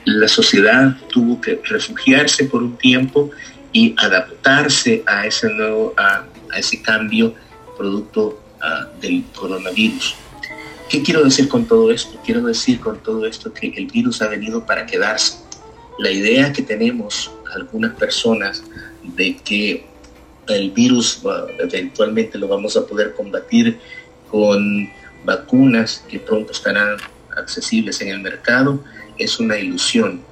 la 0.04 0.28
sociedad 0.28 0.96
tuvo 1.08 1.40
que 1.40 1.60
refugiarse 1.64 2.44
por 2.44 2.62
un 2.62 2.76
tiempo 2.76 3.30
y 3.72 3.94
adaptarse 3.98 5.02
a 5.06 5.26
ese 5.26 5.48
nuevo, 5.50 5.92
a, 5.96 6.24
ese 6.56 6.80
cambio 6.82 7.34
producto 7.76 8.40
ah, 8.60 8.88
del 9.00 9.24
coronavirus. 9.34 10.16
¿Qué 10.88 11.02
quiero 11.02 11.22
decir 11.22 11.48
con 11.48 11.66
todo 11.66 11.90
esto? 11.92 12.18
Quiero 12.24 12.42
decir 12.42 12.80
con 12.80 12.98
todo 12.98 13.26
esto 13.26 13.52
que 13.52 13.68
el 13.76 13.86
virus 13.86 14.22
ha 14.22 14.28
venido 14.28 14.66
para 14.66 14.86
quedarse. 14.86 15.38
La 15.98 16.10
idea 16.10 16.52
que 16.52 16.62
tenemos 16.62 17.30
algunas 17.54 17.94
personas 17.94 18.64
de 19.02 19.36
que 19.36 19.86
el 20.48 20.70
virus 20.70 21.22
eventualmente 21.58 22.38
lo 22.38 22.48
vamos 22.48 22.76
a 22.76 22.86
poder 22.86 23.14
combatir 23.14 23.78
con 24.30 24.90
vacunas 25.24 26.04
que 26.08 26.18
pronto 26.18 26.52
estarán 26.52 26.96
accesibles 27.36 28.00
en 28.00 28.08
el 28.08 28.20
mercado 28.20 28.82
es 29.18 29.38
una 29.38 29.58
ilusión. 29.58 30.22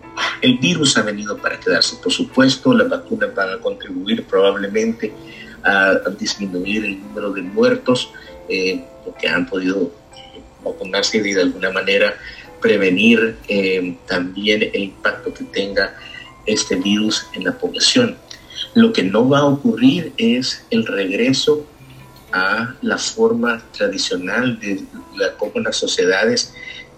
El 0.43 0.59
virus 0.59 0.97
ha 0.97 1.03
venido 1.03 1.37
para 1.37 1.61
quedarse. 1.61 1.97
Por 2.03 2.13
supuesto, 2.13 2.73
las 2.75 2.89
vacunas 2.89 3.35
van 3.35 3.51
a 3.51 3.59
contribuir 3.59 4.25
probablemente 4.25 5.13
a, 5.63 5.99
disminuir 6.19 6.85
el 6.85 7.01
número 7.01 7.33
de 7.33 7.43
muertos 7.43 8.11
eh, 8.49 8.85
que 9.21 9.29
han 9.29 9.47
podido 9.47 9.93
vacunarse 10.65 11.19
y 11.19 11.33
de 11.33 11.43
alguna 11.43 11.71
manera 11.71 12.15
prevenir 12.61 13.37
eh, 13.49 13.97
también 14.07 14.63
el 14.63 14.83
impacto 14.83 15.33
que 15.33 15.45
tenga 15.45 15.95
este 16.47 16.77
virus 16.77 17.27
en 17.35 17.45
la 17.45 17.53
población. 17.53 18.17
Lo 18.75 18.93
que 18.93 19.03
no 19.03 19.29
va 19.29 19.41
a 19.41 19.45
ocurrir 19.45 20.13
es 20.17 20.65
el 20.71 20.87
regreso 20.87 21.67
a 22.33 22.75
la 22.83 22.99
forma 22.99 23.63
tradicional 23.73 24.59
de 24.61 24.83
la, 25.17 25.35
cómo 25.37 25.61
las 25.61 25.77
sociedades 25.77 26.55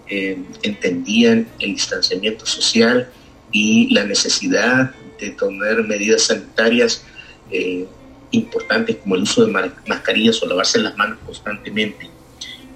eh, 0.07 0.43
entendían 0.61 1.47
el 1.59 1.73
distanciamiento 1.73 2.45
social 2.45 3.09
y 3.51 3.93
la 3.93 4.03
necesidad 4.03 4.91
de 5.19 5.29
tomar 5.31 5.83
medidas 5.83 6.23
sanitarias 6.23 7.03
eh, 7.51 7.85
importantes 8.31 8.97
como 8.97 9.15
el 9.15 9.23
uso 9.23 9.45
de 9.45 9.71
mascarillas 9.87 10.41
o 10.41 10.47
lavarse 10.47 10.79
las 10.79 10.97
manos 10.97 11.17
constantemente. 11.25 12.09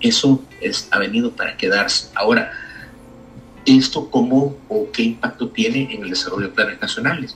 Eso 0.01 0.43
es, 0.61 0.87
ha 0.91 0.99
venido 0.99 1.31
para 1.31 1.57
quedarse. 1.57 2.09
Ahora, 2.13 2.51
¿esto 3.65 4.09
cómo 4.09 4.57
o 4.67 4.91
qué 4.91 5.03
impacto 5.03 5.49
tiene 5.49 5.93
en 5.93 6.03
el 6.03 6.09
desarrollo 6.09 6.47
de 6.47 6.53
planes 6.53 6.79
nacionales? 6.81 7.35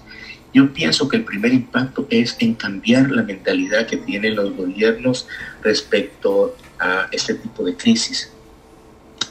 Yo 0.54 0.74
pienso 0.74 1.08
que 1.08 1.18
el 1.18 1.26
primer 1.26 1.54
impacto 1.54 2.08
es 2.10 2.36
en 2.40 2.56
cambiar 2.56 3.12
la 3.12 3.22
mentalidad 3.22 3.86
que 3.86 3.98
tienen 3.98 4.36
los 4.36 4.56
gobiernos 4.56 5.28
respecto 5.62 6.56
a 6.80 7.08
este 7.12 7.36
tipo 7.36 7.64
de 7.64 7.76
crisis. 7.76 8.32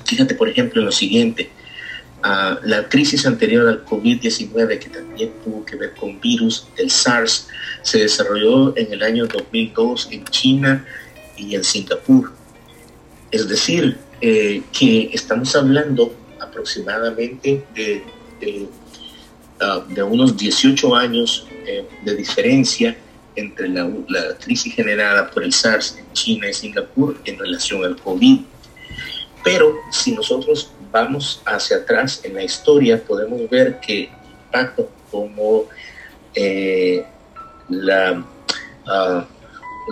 Fíjate, 0.04 0.34
por 0.34 0.48
ejemplo, 0.48 0.82
lo 0.82 0.92
siguiente. 0.92 1.50
la 2.22 2.88
crisis 2.88 3.26
anterior 3.26 3.68
al 3.68 3.84
COVID-19, 3.84 4.78
que 4.78 4.88
también 4.88 5.30
tuvo 5.44 5.64
que 5.64 5.76
ver 5.76 5.94
con 5.94 6.20
virus, 6.20 6.66
el 6.76 6.90
SARS, 6.90 7.48
se 7.82 7.98
desarrolló 7.98 8.76
en 8.76 8.92
el 8.92 9.02
año 9.02 9.26
2002 9.26 10.08
en 10.10 10.24
China 10.24 10.84
y 11.36 11.54
en 11.54 11.62
Singapur. 11.62 12.32
Es 13.30 13.48
decir, 13.48 13.98
eh, 14.20 14.62
que 14.76 15.10
estamos 15.12 15.54
hablando 15.54 16.12
aproximadamente 16.40 17.64
de 17.74 18.68
Ah, 19.60 19.82
de 19.88 20.02
unos 20.04 20.36
18 20.36 20.94
años 20.94 21.48
eh, 21.66 21.84
de 22.04 22.14
diferencia 22.14 22.96
entre 23.34 23.68
la, 23.68 23.90
crisis 24.38 24.72
generada 24.72 25.28
por 25.30 25.42
el 25.42 25.52
SARS 25.52 25.96
en 25.98 26.12
China 26.12 26.48
y 26.48 26.54
Singapur 26.54 27.20
en 27.24 27.38
relación 27.40 27.84
al 27.84 27.96
COVID. 27.96 28.40
Pero 29.42 29.74
si 29.90 30.12
nosotros 30.12 30.70
vamos 30.92 31.42
hacia 31.44 31.78
atrás 31.78 32.20
en 32.22 32.34
la 32.34 32.44
historia, 32.44 33.02
podemos 33.02 33.50
ver 33.50 33.80
que 33.80 34.10
impactos 34.44 34.86
como 35.10 35.64
eh, 36.34 37.04
la, 37.68 38.24
ah, 38.86 39.26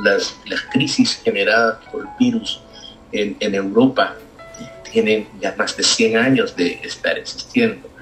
las, 0.04 0.32
crisis 0.70 1.20
generadas 1.24 1.78
por 1.90 2.02
el 2.02 2.08
virus 2.20 2.60
en, 3.10 3.36
en 3.40 3.54
Europa 3.56 4.14
tienen 4.92 5.26
ya 5.40 5.56
más 5.58 5.76
de 5.76 5.82
100 5.82 6.16
años 6.16 6.54
de 6.54 6.80
estar 6.84 7.18
existiendo 7.18 7.95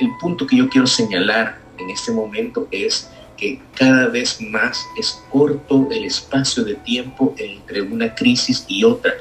el 0.00 0.10
punto 0.20 0.46
que 0.46 0.56
yo 0.56 0.68
quiero 0.68 0.86
señalar 0.86 1.60
en 1.78 1.90
este 1.90 2.12
momento 2.12 2.68
es 2.70 3.08
que 3.36 3.60
cada 3.74 4.08
vez 4.08 4.40
más 4.40 4.84
es 4.98 5.22
corto 5.30 5.88
el 5.90 6.04
espacio 6.04 6.62
de 6.64 6.74
tiempo 6.74 7.34
entre 7.38 7.82
una 7.82 8.14
crisis 8.14 8.64
y 8.68 8.84
otra. 8.84 9.14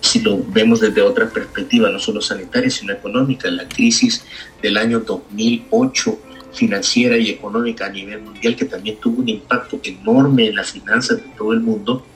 Si 0.00 0.20
lo 0.20 0.42
vemos 0.48 0.80
desde 0.80 1.02
otra 1.02 1.28
perspectiva, 1.28 1.90
no 1.90 1.98
solo 1.98 2.20
sanitaria, 2.20 2.70
sino 2.70 2.92
económica, 2.92 3.50
la 3.50 3.68
crisis 3.68 4.24
del 4.62 4.76
año 4.76 5.00
2008 5.00 6.20
financiera 6.52 7.18
y 7.18 7.30
económica 7.30 7.86
a 7.86 7.90
nivel 7.90 8.22
mundial, 8.22 8.56
que 8.56 8.64
también 8.64 8.96
tuvo 8.96 9.20
un 9.20 9.28
impacto 9.28 9.80
enorme 9.82 10.46
en 10.46 10.56
las 10.56 10.70
finanzas 10.72 11.18
de 11.18 11.28
todo 11.36 11.52
el 11.52 11.60
mundo, 11.60 12.06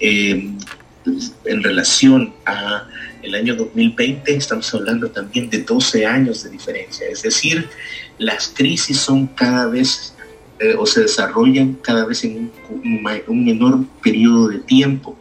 eh, 0.00 0.50
en 1.44 1.62
relación 1.62 2.34
a 2.44 2.86
el 3.22 3.34
año 3.34 3.54
2020 3.54 4.34
estamos 4.34 4.72
hablando 4.74 5.10
también 5.10 5.50
de 5.50 5.62
12 5.62 6.06
años 6.06 6.42
de 6.42 6.50
diferencia, 6.50 7.06
es 7.08 7.22
decir, 7.22 7.68
las 8.18 8.48
crisis 8.48 8.98
son 8.98 9.26
cada 9.28 9.66
vez 9.66 10.14
eh, 10.58 10.74
o 10.78 10.86
se 10.86 11.02
desarrollan 11.02 11.74
cada 11.82 12.04
vez 12.04 12.24
en 12.24 12.50
un, 12.68 13.44
menor 13.44 13.84
periodo 14.02 14.48
de 14.48 14.58
tiempo. 14.58 15.16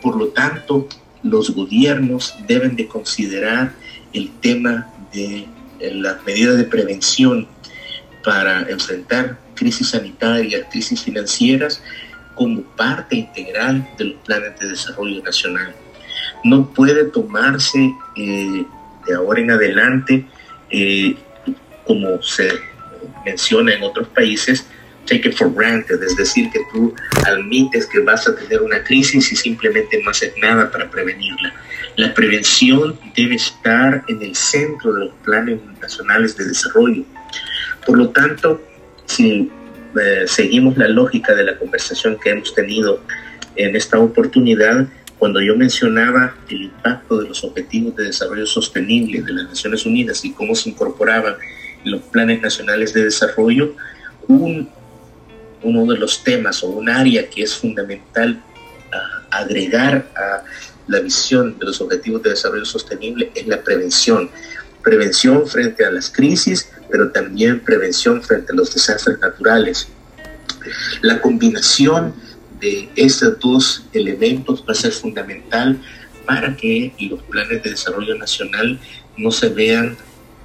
Por 0.00 0.16
lo 0.16 0.28
tanto, 0.28 0.88
los 1.22 1.50
gobiernos 1.54 2.34
deben 2.48 2.74
de 2.74 2.88
considerar 2.88 3.74
el 4.12 4.30
tema 4.40 4.92
de 5.12 5.46
eh, 5.78 5.94
las 5.94 6.24
medidas 6.24 6.56
de 6.56 6.64
prevención 6.64 7.46
para 8.24 8.62
enfrentar 8.68 9.38
crisis 9.54 9.90
sanitarias, 9.90 10.66
crisis 10.70 11.02
financieras, 11.02 11.82
como 12.34 12.62
parte 12.62 13.16
integral 13.16 13.88
de 13.98 14.06
los 14.06 14.20
planes 14.22 14.58
de 14.58 14.68
desarrollo 14.68 15.22
nacional 15.22 15.74
no 16.44 16.68
puede 16.70 17.04
tomarse 17.04 17.94
eh, 18.16 18.64
de 19.06 19.14
ahora 19.14 19.40
en 19.40 19.50
adelante, 19.50 20.26
eh, 20.70 21.16
como 21.86 22.22
se 22.22 22.48
menciona 23.24 23.74
en 23.74 23.82
otros 23.82 24.08
países, 24.08 24.66
take 25.06 25.28
it 25.28 25.36
for 25.36 25.52
granted, 25.52 26.02
es 26.02 26.16
decir, 26.16 26.50
que 26.50 26.60
tú 26.72 26.94
admites 27.26 27.86
que 27.86 28.00
vas 28.00 28.26
a 28.28 28.34
tener 28.34 28.62
una 28.62 28.82
crisis 28.82 29.32
y 29.32 29.36
simplemente 29.36 30.00
no 30.02 30.10
haces 30.10 30.32
nada 30.40 30.70
para 30.70 30.90
prevenirla. 30.90 31.52
La 31.96 32.14
prevención 32.14 32.98
debe 33.14 33.34
estar 33.34 34.04
en 34.08 34.22
el 34.22 34.34
centro 34.34 34.94
de 34.94 35.06
los 35.06 35.14
planes 35.24 35.60
nacionales 35.80 36.36
de 36.36 36.46
desarrollo. 36.46 37.04
Por 37.84 37.98
lo 37.98 38.10
tanto, 38.10 38.62
si 39.06 39.50
eh, 40.00 40.24
seguimos 40.26 40.76
la 40.78 40.88
lógica 40.88 41.34
de 41.34 41.44
la 41.44 41.58
conversación 41.58 42.18
que 42.18 42.30
hemos 42.30 42.54
tenido 42.54 43.02
en 43.56 43.76
esta 43.76 43.98
oportunidad, 43.98 44.86
cuando 45.22 45.40
yo 45.40 45.54
mencionaba 45.54 46.34
el 46.48 46.62
impacto 46.62 47.18
de 47.18 47.28
los 47.28 47.44
Objetivos 47.44 47.94
de 47.94 48.06
Desarrollo 48.06 48.44
Sostenible 48.44 49.22
de 49.22 49.32
las 49.32 49.50
Naciones 49.50 49.86
Unidas 49.86 50.24
y 50.24 50.32
cómo 50.32 50.56
se 50.56 50.70
incorporaban 50.70 51.36
en 51.84 51.92
los 51.92 52.02
planes 52.02 52.42
nacionales 52.42 52.92
de 52.92 53.04
desarrollo, 53.04 53.76
un, 54.26 54.68
uno 55.62 55.92
de 55.92 55.96
los 55.96 56.24
temas 56.24 56.64
o 56.64 56.70
un 56.70 56.88
área 56.88 57.30
que 57.30 57.44
es 57.44 57.54
fundamental 57.54 58.42
agregar 59.30 60.08
a 60.16 60.42
la 60.88 60.98
visión 60.98 61.56
de 61.56 61.66
los 61.66 61.80
Objetivos 61.80 62.24
de 62.24 62.30
Desarrollo 62.30 62.64
Sostenible 62.64 63.30
es 63.32 63.46
la 63.46 63.62
prevención. 63.62 64.28
Prevención 64.82 65.46
frente 65.46 65.84
a 65.84 65.92
las 65.92 66.10
crisis, 66.10 66.68
pero 66.90 67.12
también 67.12 67.60
prevención 67.60 68.20
frente 68.24 68.50
a 68.50 68.56
los 68.56 68.74
desastres 68.74 69.20
naturales. 69.20 69.86
La 71.00 71.20
combinación 71.20 72.12
estos 72.96 73.38
dos 73.40 73.84
elementos 73.92 74.62
va 74.66 74.72
a 74.72 74.74
ser 74.74 74.92
fundamental 74.92 75.80
para 76.26 76.56
que 76.56 76.94
los 77.00 77.20
planes 77.22 77.62
de 77.62 77.70
desarrollo 77.70 78.14
nacional 78.16 78.78
no 79.16 79.30
se 79.30 79.48
vean 79.48 79.96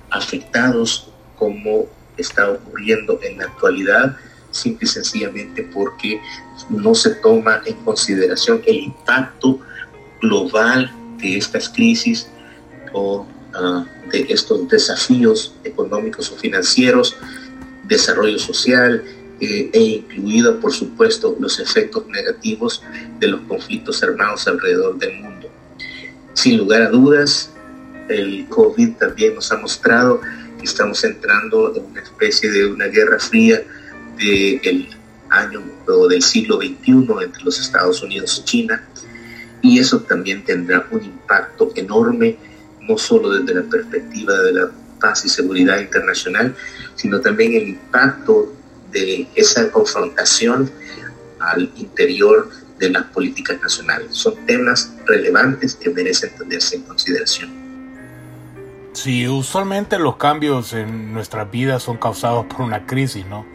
afectados 0.09 1.09
como 1.35 1.87
está 2.17 2.49
ocurriendo 2.49 3.19
en 3.21 3.37
la 3.37 3.45
actualidad, 3.45 4.17
simple 4.49 4.85
y 4.85 4.87
sencillamente 4.87 5.63
porque 5.63 6.19
no 6.69 6.95
se 6.95 7.11
toma 7.15 7.61
en 7.65 7.75
consideración 7.83 8.61
el 8.65 8.77
impacto 8.77 9.59
global 10.21 10.91
de 11.19 11.37
estas 11.37 11.69
crisis 11.69 12.27
o 12.93 13.27
ah, 13.53 13.85
de 14.11 14.25
estos 14.29 14.67
desafíos 14.67 15.53
económicos 15.63 16.31
o 16.31 16.35
financieros, 16.35 17.15
desarrollo 17.83 18.39
social, 18.39 19.03
eh, 19.39 19.69
e 19.71 19.79
incluido, 19.79 20.59
por 20.59 20.73
supuesto, 20.73 21.35
los 21.39 21.59
efectos 21.59 22.07
negativos 22.07 22.83
de 23.19 23.27
los 23.27 23.41
conflictos 23.41 24.01
armados 24.03 24.47
alrededor 24.47 24.97
del 24.97 25.21
mundo. 25.21 25.49
Sin 26.33 26.57
lugar 26.57 26.83
a 26.83 26.89
dudas, 26.89 27.51
el 28.09 28.45
COVID 28.47 28.93
también 28.93 29.35
nos 29.35 29.51
ha 29.51 29.57
mostrado 29.57 30.21
estamos 30.67 31.03
entrando 31.03 31.75
en 31.75 31.85
una 31.85 32.01
especie 32.01 32.51
de 32.51 32.67
una 32.67 32.85
guerra 32.85 33.19
fría 33.19 33.63
del 34.17 34.89
año 35.29 35.61
o 35.87 36.07
del 36.07 36.21
siglo 36.21 36.57
XXI 36.57 37.07
entre 37.23 37.43
los 37.43 37.59
Estados 37.59 38.01
Unidos 38.01 38.39
y 38.39 38.45
China, 38.45 38.83
y 39.61 39.79
eso 39.79 40.01
también 40.01 40.43
tendrá 40.43 40.87
un 40.91 41.03
impacto 41.03 41.71
enorme, 41.75 42.37
no 42.81 42.97
solo 42.97 43.31
desde 43.31 43.59
la 43.59 43.69
perspectiva 43.69 44.33
de 44.41 44.53
la 44.53 44.71
paz 44.99 45.25
y 45.25 45.29
seguridad 45.29 45.79
internacional, 45.79 46.55
sino 46.95 47.19
también 47.19 47.53
el 47.53 47.67
impacto 47.69 48.53
de 48.91 49.27
esa 49.35 49.71
confrontación 49.71 50.71
al 51.39 51.71
interior 51.75 52.49
de 52.79 52.89
las 52.89 53.03
políticas 53.05 53.59
nacionales. 53.61 54.07
Son 54.11 54.35
temas 54.45 54.93
relevantes 55.05 55.75
que 55.75 55.89
merecen 55.89 56.31
tenerse 56.37 56.77
en 56.77 56.83
consideración. 56.83 57.49
Sí, 58.93 59.27
usualmente 59.27 59.99
los 59.99 60.17
cambios 60.17 60.73
en 60.73 61.13
nuestras 61.13 61.49
vidas 61.51 61.83
son 61.83 61.97
causados 61.97 62.45
por 62.47 62.61
una 62.61 62.85
crisis, 62.85 63.25
¿no? 63.25 63.45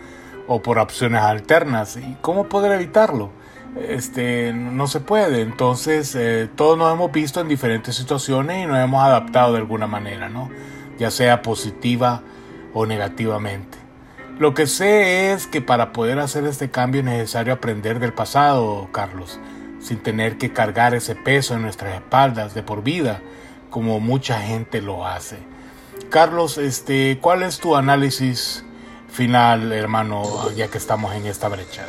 O 0.47 0.63
por 0.63 0.79
opciones 0.79 1.23
alternas. 1.23 1.97
¿Y 1.97 2.17
cómo 2.21 2.49
poder 2.49 2.73
evitarlo? 2.73 3.31
Este, 3.77 4.53
no 4.53 4.87
se 4.87 5.01
puede. 5.01 5.41
Entonces, 5.41 6.15
eh, 6.15 6.49
todos 6.55 6.79
nos 6.79 6.93
hemos 6.93 7.11
visto 7.11 7.41
en 7.41 7.49
diferentes 7.49 7.97
situaciones 7.97 8.63
y 8.63 8.67
nos 8.67 8.79
hemos 8.79 9.03
adaptado 9.03 9.55
de 9.55 9.59
alguna 9.59 9.87
manera, 9.87 10.29
¿no? 10.29 10.49
Ya 10.99 11.11
sea 11.11 11.43
positiva 11.43 12.23
o 12.73 12.87
negativamente. 12.87 13.82
Lo 14.43 14.55
que 14.55 14.67
sé 14.67 15.33
es 15.33 15.47
que 15.47 15.61
para 15.61 15.93
poder 15.93 16.19
hacer 16.19 16.47
este 16.47 16.69
cambio 16.69 16.99
es 16.99 17.05
necesario 17.05 17.53
aprender 17.53 18.01
del 18.01 18.13
pasado, 18.13 18.89
Carlos, 18.91 19.39
sin 19.81 19.99
tener 19.99 20.37
que 20.37 20.53
cargar 20.53 20.97
ese 20.97 21.15
peso 21.15 21.55
en 21.55 21.63
nuestras 21.63 21.95
espaldas 21.95 22.53
de 22.53 22.65
por 22.65 22.83
vida, 22.83 23.23
como 23.71 24.01
mucha 24.01 24.41
gente 24.41 24.83
lo 24.83 25.07
hace. 25.07 25.39
Carlos, 26.11 26.59
este, 26.59 27.21
¿cuál 27.21 27.45
es 27.45 27.61
tu 27.61 27.77
análisis 27.77 28.65
final, 29.09 29.71
hermano, 29.71 30.51
ya 30.57 30.67
que 30.67 30.79
estamos 30.79 31.15
en 31.15 31.27
esta 31.27 31.47
brecha? 31.47 31.87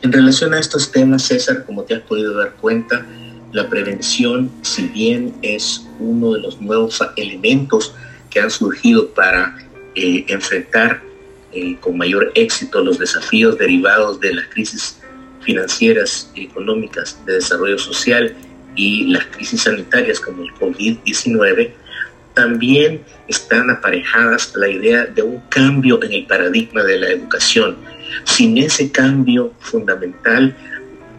En 0.00 0.12
relación 0.12 0.54
a 0.54 0.60
estos 0.60 0.92
temas, 0.92 1.22
César, 1.22 1.64
como 1.66 1.82
te 1.82 1.96
has 1.96 2.02
podido 2.02 2.38
dar 2.38 2.52
cuenta, 2.52 3.04
la 3.50 3.68
prevención, 3.68 4.48
si 4.62 4.86
bien 4.86 5.34
es 5.42 5.84
uno 5.98 6.34
de 6.34 6.40
los 6.42 6.60
nuevos 6.60 7.02
elementos 7.16 7.96
que 8.30 8.40
han 8.40 8.50
surgido 8.50 9.08
para 9.10 9.58
eh, 9.94 10.24
enfrentar 10.28 11.02
eh, 11.52 11.76
con 11.80 11.98
mayor 11.98 12.30
éxito 12.34 12.82
los 12.82 12.98
desafíos 12.98 13.58
derivados 13.58 14.20
de 14.20 14.34
las 14.34 14.46
crisis 14.46 15.00
financieras 15.40 16.30
económicas 16.36 17.18
de 17.26 17.34
desarrollo 17.34 17.78
social 17.78 18.36
y 18.76 19.06
las 19.06 19.26
crisis 19.26 19.62
sanitarias 19.62 20.20
como 20.20 20.42
el 20.42 20.54
COVID-19, 20.54 21.72
también 22.34 23.02
están 23.26 23.70
aparejadas 23.70 24.52
la 24.54 24.68
idea 24.68 25.06
de 25.06 25.22
un 25.22 25.40
cambio 25.48 26.02
en 26.02 26.12
el 26.12 26.26
paradigma 26.26 26.82
de 26.84 26.98
la 26.98 27.08
educación. 27.10 27.76
Sin 28.24 28.56
ese 28.58 28.90
cambio 28.90 29.52
fundamental, 29.58 30.56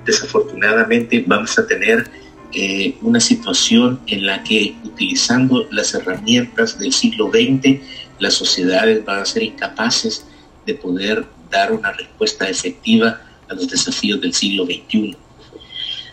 desafortunadamente 0.06 1.24
vamos 1.28 1.58
a 1.60 1.68
tener 1.68 2.06
eh, 2.54 2.98
una 3.02 3.20
situación 3.20 4.00
en 4.08 4.26
la 4.26 4.44
que 4.44 4.76
utilizando 4.84 5.68
las 5.72 5.94
herramientas 5.94 6.78
del 6.78 6.92
siglo 6.92 7.30
XX, 7.30 7.80
las 8.20 8.34
sociedades 8.34 9.04
van 9.06 9.20
a 9.20 9.26
ser 9.26 9.44
incapaces 9.44 10.26
de 10.66 10.76
poder 10.76 11.26
dar 11.50 11.72
una 11.72 11.92
respuesta 11.92 12.50
efectiva 12.50 13.22
a 13.50 13.54
los 13.54 13.70
desafíos 13.70 14.22
del 14.22 14.34
siglo 14.34 14.66
XXI. 14.66 15.16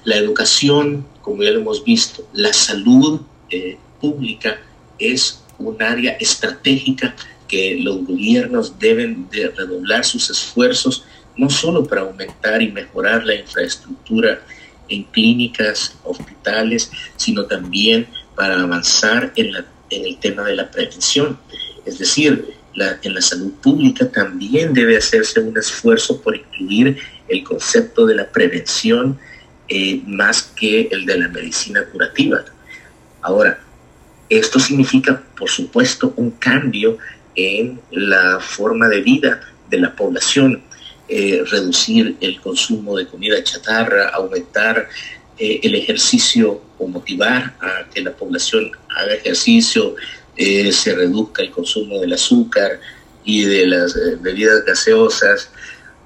La 0.04 0.16
educación, 0.16 1.06
como 1.22 1.42
ya 1.42 1.50
lo 1.50 1.60
hemos 1.60 1.84
visto, 1.84 2.26
la 2.32 2.52
salud 2.52 3.20
eh, 3.50 3.76
pública 4.00 4.60
es 4.98 5.42
un 5.58 5.82
área 5.82 6.12
estratégica 6.12 7.14
que 7.48 7.78
los 7.80 8.06
gobiernos 8.06 8.78
deben 8.78 9.28
de 9.30 9.48
redoblar 9.48 10.04
sus 10.04 10.30
esfuerzos, 10.30 11.04
no 11.36 11.50
solo 11.50 11.84
para 11.84 12.02
aumentar 12.02 12.62
y 12.62 12.70
mejorar 12.70 13.24
la 13.24 13.34
infraestructura 13.34 14.40
en 14.88 15.04
clínicas, 15.04 15.96
hospitales, 16.04 16.90
sino 17.16 17.44
también 17.46 18.06
para 18.34 18.60
avanzar 18.60 19.32
en, 19.36 19.52
el 19.90 20.18
tema 20.18 20.44
de 20.44 20.56
la 20.56 20.70
prevención. 20.70 21.38
Es 21.84 21.98
decir, 21.98 22.54
en 23.02 23.14
la 23.14 23.20
salud 23.20 23.52
pública 23.62 24.08
también 24.10 24.72
debe 24.72 24.96
hacerse 24.96 25.40
un 25.40 25.56
esfuerzo 25.58 26.20
por 26.20 26.36
incluir 26.36 26.98
el 27.28 27.42
concepto 27.42 28.06
de 28.06 28.14
la 28.14 28.28
prevención 28.30 29.18
eh, 29.68 30.00
más 30.06 30.42
que 30.42 30.88
el 30.90 31.04
de 31.04 31.18
la 31.18 31.28
medicina 31.28 31.84
curativa. 31.84 32.44
Ahora, 33.20 33.60
esto 34.28 34.58
significa, 34.58 35.22
por 35.36 35.48
supuesto, 35.48 36.12
un 36.16 36.32
cambio 36.32 36.98
en 37.34 37.80
la 37.90 38.40
forma 38.40 38.88
de 38.88 39.00
vida 39.00 39.40
de 39.70 39.78
la 39.78 39.94
población. 39.94 40.62
Eh, 41.10 41.42
reducir 41.50 42.18
el 42.20 42.38
consumo 42.38 42.94
de 42.94 43.06
comida 43.06 43.42
chatarra, 43.42 44.10
aumentar 44.10 44.90
eh, 45.38 45.58
el 45.62 45.74
ejercicio 45.74 46.60
o 46.76 46.86
motivar 46.86 47.56
a 47.62 47.88
que 47.88 48.02
la 48.02 48.12
población 48.12 48.72
haga 48.94 49.14
ejercicio, 49.14 49.96
eh, 50.36 50.70
se 50.70 50.94
reduzca 50.94 51.42
el 51.42 51.50
consumo 51.50 51.98
del 51.98 52.12
azúcar 52.12 52.78
y 53.24 53.44
de 53.44 53.66
las 53.66 53.94
bebidas 54.20 54.62
gaseosas, 54.66 55.50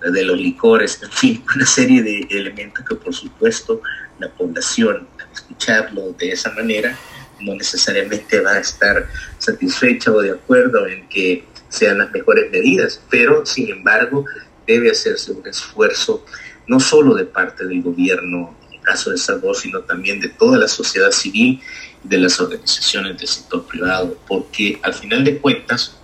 de 0.01 0.25
los 0.25 0.39
licores, 0.39 1.01
en 1.03 1.11
fin, 1.11 1.45
una 1.57 1.67
serie 1.67 2.01
de 2.01 2.27
elementos 2.31 2.85
que 2.89 2.95
por 2.95 3.13
supuesto 3.13 3.83
la 4.21 4.29
población, 4.29 5.09
al 5.19 5.33
escucharlo 5.33 6.13
de 6.13 6.31
esa 6.31 6.53
manera, 6.53 6.97
no 7.41 7.57
necesariamente 7.57 8.39
va 8.39 8.53
a 8.53 8.61
estar 8.61 9.09
satisfecha 9.39 10.13
o 10.13 10.21
de 10.21 10.31
acuerdo 10.31 10.87
en 10.87 11.09
que 11.09 11.45
sean 11.69 11.99
las 11.99 12.13
mejores 12.13 12.53
medidas, 12.53 13.01
pero 13.11 13.45
sin 13.45 13.69
embargo 13.71 14.27
debe 14.73 14.91
hacerse 14.91 15.33
un 15.33 15.47
esfuerzo 15.47 16.25
no 16.67 16.81
solo 16.81 17.15
de 17.15 17.25
parte 17.25 17.67
del 17.67 17.83
gobierno, 17.83 18.55
en 18.69 18.75
el 18.75 18.81
caso 18.81 19.11
de 19.11 19.19
Salvador, 19.19 19.57
sino 19.57 19.81
también 19.81 20.21
de 20.21 20.29
toda 20.29 20.59
la 20.59 20.69
sociedad 20.69 21.11
civil 21.11 21.61
de 22.03 22.19
las 22.19 22.41
organizaciones 22.41 23.19
del 23.19 23.29
sector 23.29 23.67
privado, 23.67 24.17
porque 24.27 24.79
al 24.83 24.95
final 24.95 25.25
de 25.25 25.39
cuentas, 25.39 25.97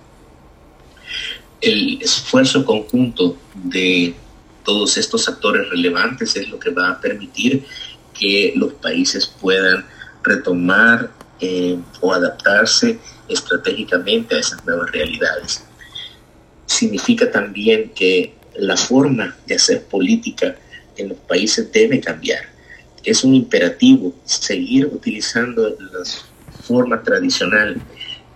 el 1.61 2.01
esfuerzo 2.01 2.63
conjunto 2.63 3.37
de 3.53 4.15
todos 4.63 4.97
estos 4.97 5.27
actores 5.27 5.69
relevantes 5.69 6.35
es 6.35 6.49
lo 6.49 6.59
que 6.59 6.69
va 6.69 6.89
a 6.89 7.01
permitir 7.01 7.65
que 8.17 8.53
los 8.55 8.73
países 8.73 9.25
puedan 9.25 9.85
retomar 10.23 11.11
eh, 11.39 11.77
o 12.01 12.13
adaptarse 12.13 12.99
estratégicamente 13.27 14.35
a 14.35 14.39
esas 14.39 14.63
nuevas 14.65 14.91
realidades. 14.91 15.63
Significa 16.65 17.31
también 17.31 17.91
que 17.95 18.38
la 18.59 18.77
forma 18.77 19.35
de 19.47 19.55
hacer 19.55 19.83
política 19.83 20.55
en 20.97 21.09
los 21.09 21.17
países 21.19 21.71
debe 21.71 21.99
cambiar. 21.99 22.41
Es 23.03 23.23
un 23.23 23.33
imperativo 23.33 24.13
seguir 24.25 24.87
utilizando 24.87 25.69
la 25.69 26.03
forma 26.63 27.01
tradicional 27.01 27.81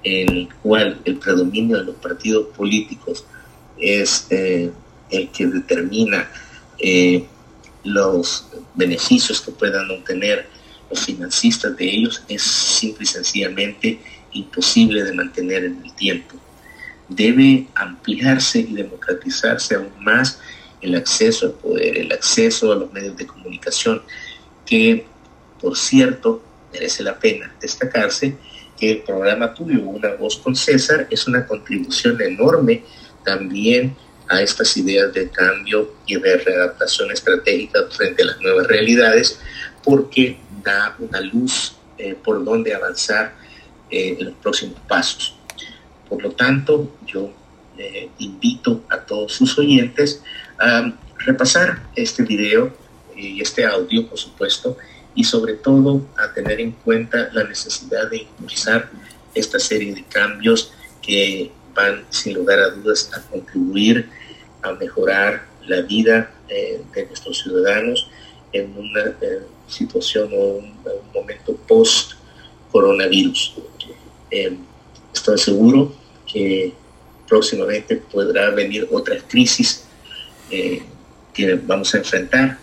en 0.04 0.44
la 0.44 0.56
cual 0.62 1.02
el 1.06 1.18
predominio 1.18 1.78
de 1.78 1.86
los 1.86 1.96
partidos 1.96 2.48
políticos 2.56 3.26
es 3.78 4.28
eh, 4.30 4.72
el 5.10 5.30
que 5.30 5.48
determina 5.48 6.30
eh, 6.80 7.26
los 7.84 8.48
beneficios 8.76 9.42
que 9.42 9.52
puedan 9.52 9.90
obtener 9.92 10.48
los 10.90 11.00
financistas 11.06 11.76
de 11.78 11.86
ellos, 11.86 12.24
es 12.28 12.42
simple 12.42 13.04
y 13.04 13.08
sencillamente 13.08 14.00
imposible 14.34 15.04
de 15.04 15.14
mantener 15.14 15.66
en 15.66 15.82
el 15.84 15.94
tiempo 15.94 16.36
debe 17.16 17.68
ampliarse 17.76 18.60
y 18.60 18.74
democratizarse 18.74 19.76
aún 19.76 19.92
más 20.00 20.40
el 20.82 20.96
acceso 20.96 21.48
al 21.48 21.54
poder, 21.54 21.98
el 21.98 22.12
acceso 22.12 22.72
a 22.72 22.76
los 22.76 22.92
medios 22.92 23.16
de 23.18 23.26
comunicación, 23.26 24.02
que 24.66 25.06
por 25.62 25.78
cierto 25.78 26.44
merece 26.72 27.04
la 27.04 27.18
pena 27.18 27.54
destacarse 27.62 28.36
que 28.78 28.92
el 28.92 28.98
programa 29.04 29.54
tuyo, 29.54 29.82
Una 29.82 30.14
Voz 30.16 30.38
con 30.38 30.56
César, 30.56 31.08
es 31.10 31.28
una 31.28 31.46
contribución 31.46 32.22
enorme 32.22 32.84
también 33.24 33.96
a 34.28 34.42
estas 34.42 34.76
ideas 34.78 35.14
de 35.14 35.30
cambio 35.30 35.94
y 36.06 36.16
de 36.16 36.38
readaptación 36.38 37.12
estratégica 37.12 37.80
frente 37.92 38.24
a 38.24 38.28
las 38.28 38.40
nuevas 38.42 38.68
realidades, 38.68 39.40
porque 39.84 40.38
da 40.64 40.96
una 41.00 41.22
luz 41.22 41.76
eh, 41.98 42.16
por 42.24 42.44
donde 42.44 42.74
avanzar 42.74 43.36
eh, 43.90 44.18
en 44.18 44.26
los 44.26 44.34
próximos 44.36 44.80
pasos. 44.88 45.36
Por 46.10 46.22
lo 46.22 46.32
tanto, 46.32 46.92
yo 47.14 47.32
eh, 47.78 48.10
invito 48.20 48.84
a 48.90 49.00
todos 49.00 49.34
sus 49.34 49.58
oyentes 49.58 50.22
a 50.60 50.94
repasar 51.20 51.84
este 51.96 52.24
video 52.24 52.72
y 53.16 53.42
este 53.42 53.66
audio, 53.66 54.08
por 54.08 54.18
supuesto, 54.18 54.78
y 55.16 55.24
sobre 55.24 55.54
todo 55.54 56.02
a 56.18 56.34
tener 56.34 56.60
en 56.60 56.72
cuenta 56.72 57.30
la 57.34 57.44
necesidad 57.44 58.10
de 58.10 58.18
impulsar 58.18 58.90
esta 59.36 59.60
serie 59.60 59.94
de 59.94 60.04
cambios 60.04 60.74
que 61.02 61.52
van, 61.76 62.06
sin 62.10 62.36
lugar 62.36 62.60
a 62.60 62.70
dudas, 62.70 63.12
a 63.14 63.22
contribuir 63.30 64.10
a 64.62 64.74
mejorar 64.74 65.46
la 65.68 65.82
vida 65.82 66.32
eh, 66.50 66.82
de 66.94 67.06
nuestros 67.06 67.40
ciudadanos 67.40 68.10
en 68.52 68.76
una 68.78 69.16
eh, 69.22 69.42
situación 69.68 70.30
o 70.34 70.58
un, 70.58 70.74
momento 71.14 71.56
post 71.68 72.14
coronavirus. 72.72 73.56
Eh, 74.32 74.58
estoy 75.14 75.38
seguro 75.38 75.94
que 76.26 76.74
próximamente 77.28 77.98
podrá 78.12 78.50
venir 78.52 78.88
otra 78.92 79.18
crisis 79.28 79.84
eh, 80.50 80.84
que 81.34 81.56
vamos 81.56 81.94
a 81.96 81.98
enfrentar, 81.98 82.60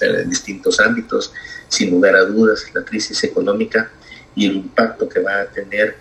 en 0.00 0.30
distintos 0.30 0.80
ámbitos, 0.80 1.32
sin 1.68 1.90
lugar 1.90 2.16
a 2.16 2.24
dudas, 2.24 2.64
la 2.74 2.84
crisis 2.84 3.22
económica 3.24 3.90
y 4.34 4.46
el 4.46 4.56
impacto 4.56 5.08
que 5.08 5.20
va 5.20 5.42
a 5.42 5.46
tener 5.46 5.96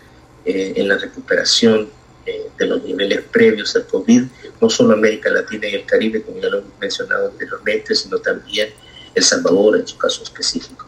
eh, 0.45 0.73
en 0.75 0.87
la 0.87 0.97
recuperación 0.97 1.89
eh, 2.25 2.49
de 2.57 2.65
los 2.65 2.83
niveles 2.83 3.21
previos 3.31 3.75
al 3.75 3.85
COVID, 3.85 4.23
no 4.61 4.69
solo 4.69 4.93
América 4.93 5.29
Latina 5.29 5.67
y 5.67 5.75
el 5.75 5.85
Caribe, 5.85 6.21
como 6.21 6.39
ya 6.39 6.49
lo 6.49 6.59
hemos 6.59 6.71
mencionado 6.79 7.27
anteriormente, 7.27 7.93
sino 7.95 8.19
también 8.19 8.69
El 9.13 9.23
Salvador 9.23 9.77
en 9.77 9.87
su 9.87 9.97
caso 9.97 10.23
específico. 10.23 10.87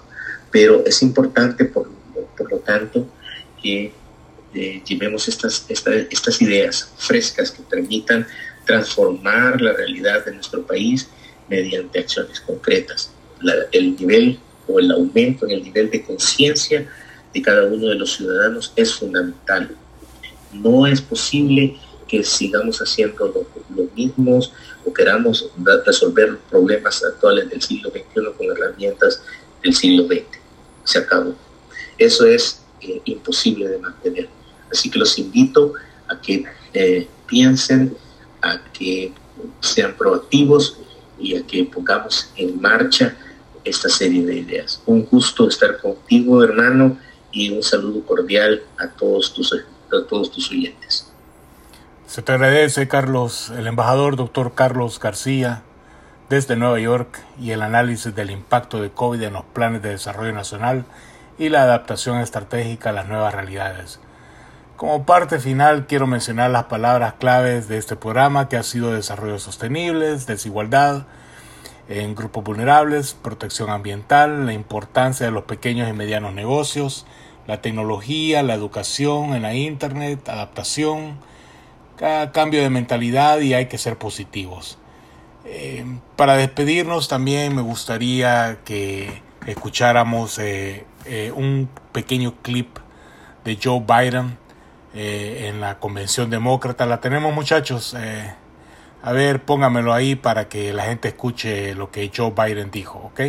Pero 0.52 0.84
es 0.86 1.02
importante, 1.02 1.66
por, 1.66 1.90
por 2.38 2.52
lo 2.52 2.60
tanto, 2.60 3.08
que 3.62 3.92
eh, 4.54 4.82
llevemos 4.86 5.28
estas, 5.28 5.66
estas 5.70 6.42
ideas 6.42 6.92
frescas 6.98 7.52
que 7.52 7.62
permitan 7.64 8.26
transformar 8.66 9.62
la 9.62 9.74
realidad 9.74 10.26
de 10.26 10.34
nuestro 10.34 10.66
país 10.66 11.08
mediante 11.48 12.00
acciones 12.00 12.40
concretas. 12.42 13.12
el 13.72 13.96
nivel 13.96 14.40
o 14.68 14.80
el 14.80 14.92
aumento 14.92 15.46
en 15.46 15.52
el 15.52 15.64
nivel 15.64 15.90
de 15.90 16.04
conciencia 16.04 16.88
de 17.34 17.42
cada 17.42 17.66
uno 17.66 17.88
de 17.88 17.96
los 17.96 18.16
ciudadanos 18.16 18.74
es 18.76 18.94
fundamental. 18.94 19.76
No 20.54 20.88
es 20.88 21.02
posible 21.02 21.78
que 22.08 22.24
sigamos 22.24 22.80
haciendo 22.80 23.28
lo, 23.28 23.48
lo 23.76 23.90
mismos 23.96 24.54
o 24.86 24.94
queramos 24.94 25.50
resolver 25.86 26.38
problemas 26.50 27.04
actuales 27.04 27.50
del 27.50 27.62
siglo 27.62 27.90
XXI 27.90 28.34
con 28.38 28.52
herramientas 28.52 29.22
del 29.64 29.74
siglo 29.74 30.08
XX. 30.08 30.24
Se 30.84 31.00
acabó. 31.00 31.36
Eso 31.98 32.26
es 32.26 32.62
eh, 32.82 33.02
imposible 33.06 33.68
de 33.68 33.80
mantener. 33.80 34.30
Así 34.72 34.90
que 34.90 35.00
los 35.00 35.18
invito 35.18 35.74
a 36.08 36.20
que 36.20 36.46
eh, 36.74 37.08
piensen, 37.26 37.96
a 38.42 38.60
que 38.74 39.12
sean 39.60 39.96
proactivos 39.98 40.80
y 41.20 41.36
a 41.36 41.46
que 41.46 41.66
pongamos 41.66 42.32
en 42.36 42.60
marcha 42.62 43.16
esta 43.64 43.90
serie 43.90 44.26
de 44.26 44.36
ideas. 44.38 44.82
Un 44.86 45.06
gusto 45.06 45.48
estar 45.48 45.80
contigo, 45.80 46.44
hermano, 46.44 46.98
y 47.32 47.50
un 47.52 47.62
saludo 47.62 48.06
cordial 48.06 48.64
a 48.78 48.88
todos 48.88 49.34
tus, 49.34 49.54
a 49.54 50.08
todos 50.08 50.32
tus 50.32 50.50
oyentes. 50.52 51.12
Se 52.06 52.22
te 52.22 52.32
agradece, 52.32 52.88
Carlos, 52.88 53.52
el 53.56 53.68
embajador 53.68 54.16
doctor 54.16 54.54
Carlos 54.56 55.00
García, 55.00 55.64
desde 56.30 56.56
Nueva 56.56 56.80
York, 56.80 57.20
y 57.40 57.52
el 57.52 57.62
análisis 57.62 58.16
del 58.16 58.32
impacto 58.32 58.82
de 58.82 58.92
COVID 58.92 59.22
en 59.22 59.34
los 59.34 59.44
planes 59.46 59.82
de 59.82 59.90
desarrollo 59.90 60.34
nacional 60.34 60.86
y 61.38 61.50
la 61.50 61.64
adaptación 61.64 62.20
estratégica 62.20 62.90
a 62.90 62.94
las 62.94 63.08
nuevas 63.08 63.34
realidades. 63.34 64.00
Como 64.78 65.08
parte 65.08 65.40
final 65.40 65.88
quiero 65.88 66.06
mencionar 66.06 66.52
las 66.52 66.66
palabras 66.66 67.16
claves 67.16 67.68
de 67.68 67.80
este 67.80 67.96
programa 67.96 68.48
que 68.48 68.58
ha 68.58 68.64
sido 68.64 68.92
desarrollo 68.94 69.40
sostenible, 69.40 70.16
desigualdad 70.18 71.08
en 71.90 72.14
grupos 72.14 72.44
vulnerables, 72.44 73.16
protección 73.16 73.72
ambiental, 73.72 74.46
la 74.46 74.54
importancia 74.54 75.26
de 75.26 75.32
los 75.32 75.46
pequeños 75.46 75.90
y 75.90 75.94
medianos 75.94 76.36
negocios, 76.36 77.08
la 77.48 77.60
tecnología, 77.60 78.44
la 78.44 78.54
educación 78.54 79.34
en 79.34 79.42
la 79.42 79.56
internet, 79.56 80.30
adaptación, 80.30 81.18
cambio 82.32 82.62
de 82.62 82.70
mentalidad 82.70 83.40
y 83.40 83.56
hay 83.56 83.66
que 83.66 83.80
ser 83.80 83.98
positivos. 83.98 84.78
Eh, 85.44 85.86
para 86.16 86.38
despedirnos 86.38 87.08
también 87.08 87.56
me 87.56 87.64
gustaría 87.64 88.60
que 88.64 89.24
escucháramos 89.48 90.38
eh, 90.38 90.86
eh, 91.06 91.34
un 91.36 91.68
pequeño 91.94 92.36
clip 92.44 92.78
de 93.44 93.58
Joe 93.60 93.80
Biden 93.80 94.38
eh, 95.00 95.48
en 95.48 95.62
la 95.62 95.78
convención 95.78 96.32
demócrata. 96.32 96.88
La 96.88 97.00
tenemos 97.00 97.32
muchachos. 97.32 97.96
Eh, 97.96 98.34
a 99.04 99.12
ver, 99.12 99.44
póngamelo 99.44 99.94
ahí 99.94 100.16
para 100.16 100.50
que 100.50 100.74
la 100.74 100.86
gente 100.86 101.10
escuche 101.10 101.76
lo 101.76 101.92
que 101.92 102.12
Joe 102.16 102.34
Biden 102.36 102.72
dijo, 102.72 102.98
¿ok? 103.14 103.22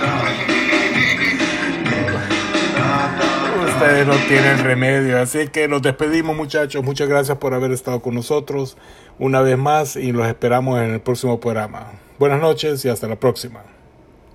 ustedes 3.80 4.06
no 4.06 4.16
tienen 4.28 4.58
remedio. 4.58 5.20
Así 5.20 5.48
que 5.48 5.66
nos 5.66 5.80
despedimos 5.80 6.36
muchachos. 6.36 6.84
Muchas 6.84 7.08
gracias 7.08 7.38
por 7.38 7.54
haber 7.54 7.72
estado 7.72 8.00
con 8.00 8.14
nosotros 8.14 8.76
una 9.18 9.40
vez 9.40 9.56
más 9.56 9.96
y 9.96 10.12
los 10.12 10.26
esperamos 10.26 10.80
en 10.82 10.90
el 10.90 11.00
próximo 11.00 11.40
programa. 11.40 11.92
Buenas 12.18 12.40
noches 12.40 12.84
y 12.84 12.90
hasta 12.90 13.08
la 13.08 13.16
próxima. 13.16 13.62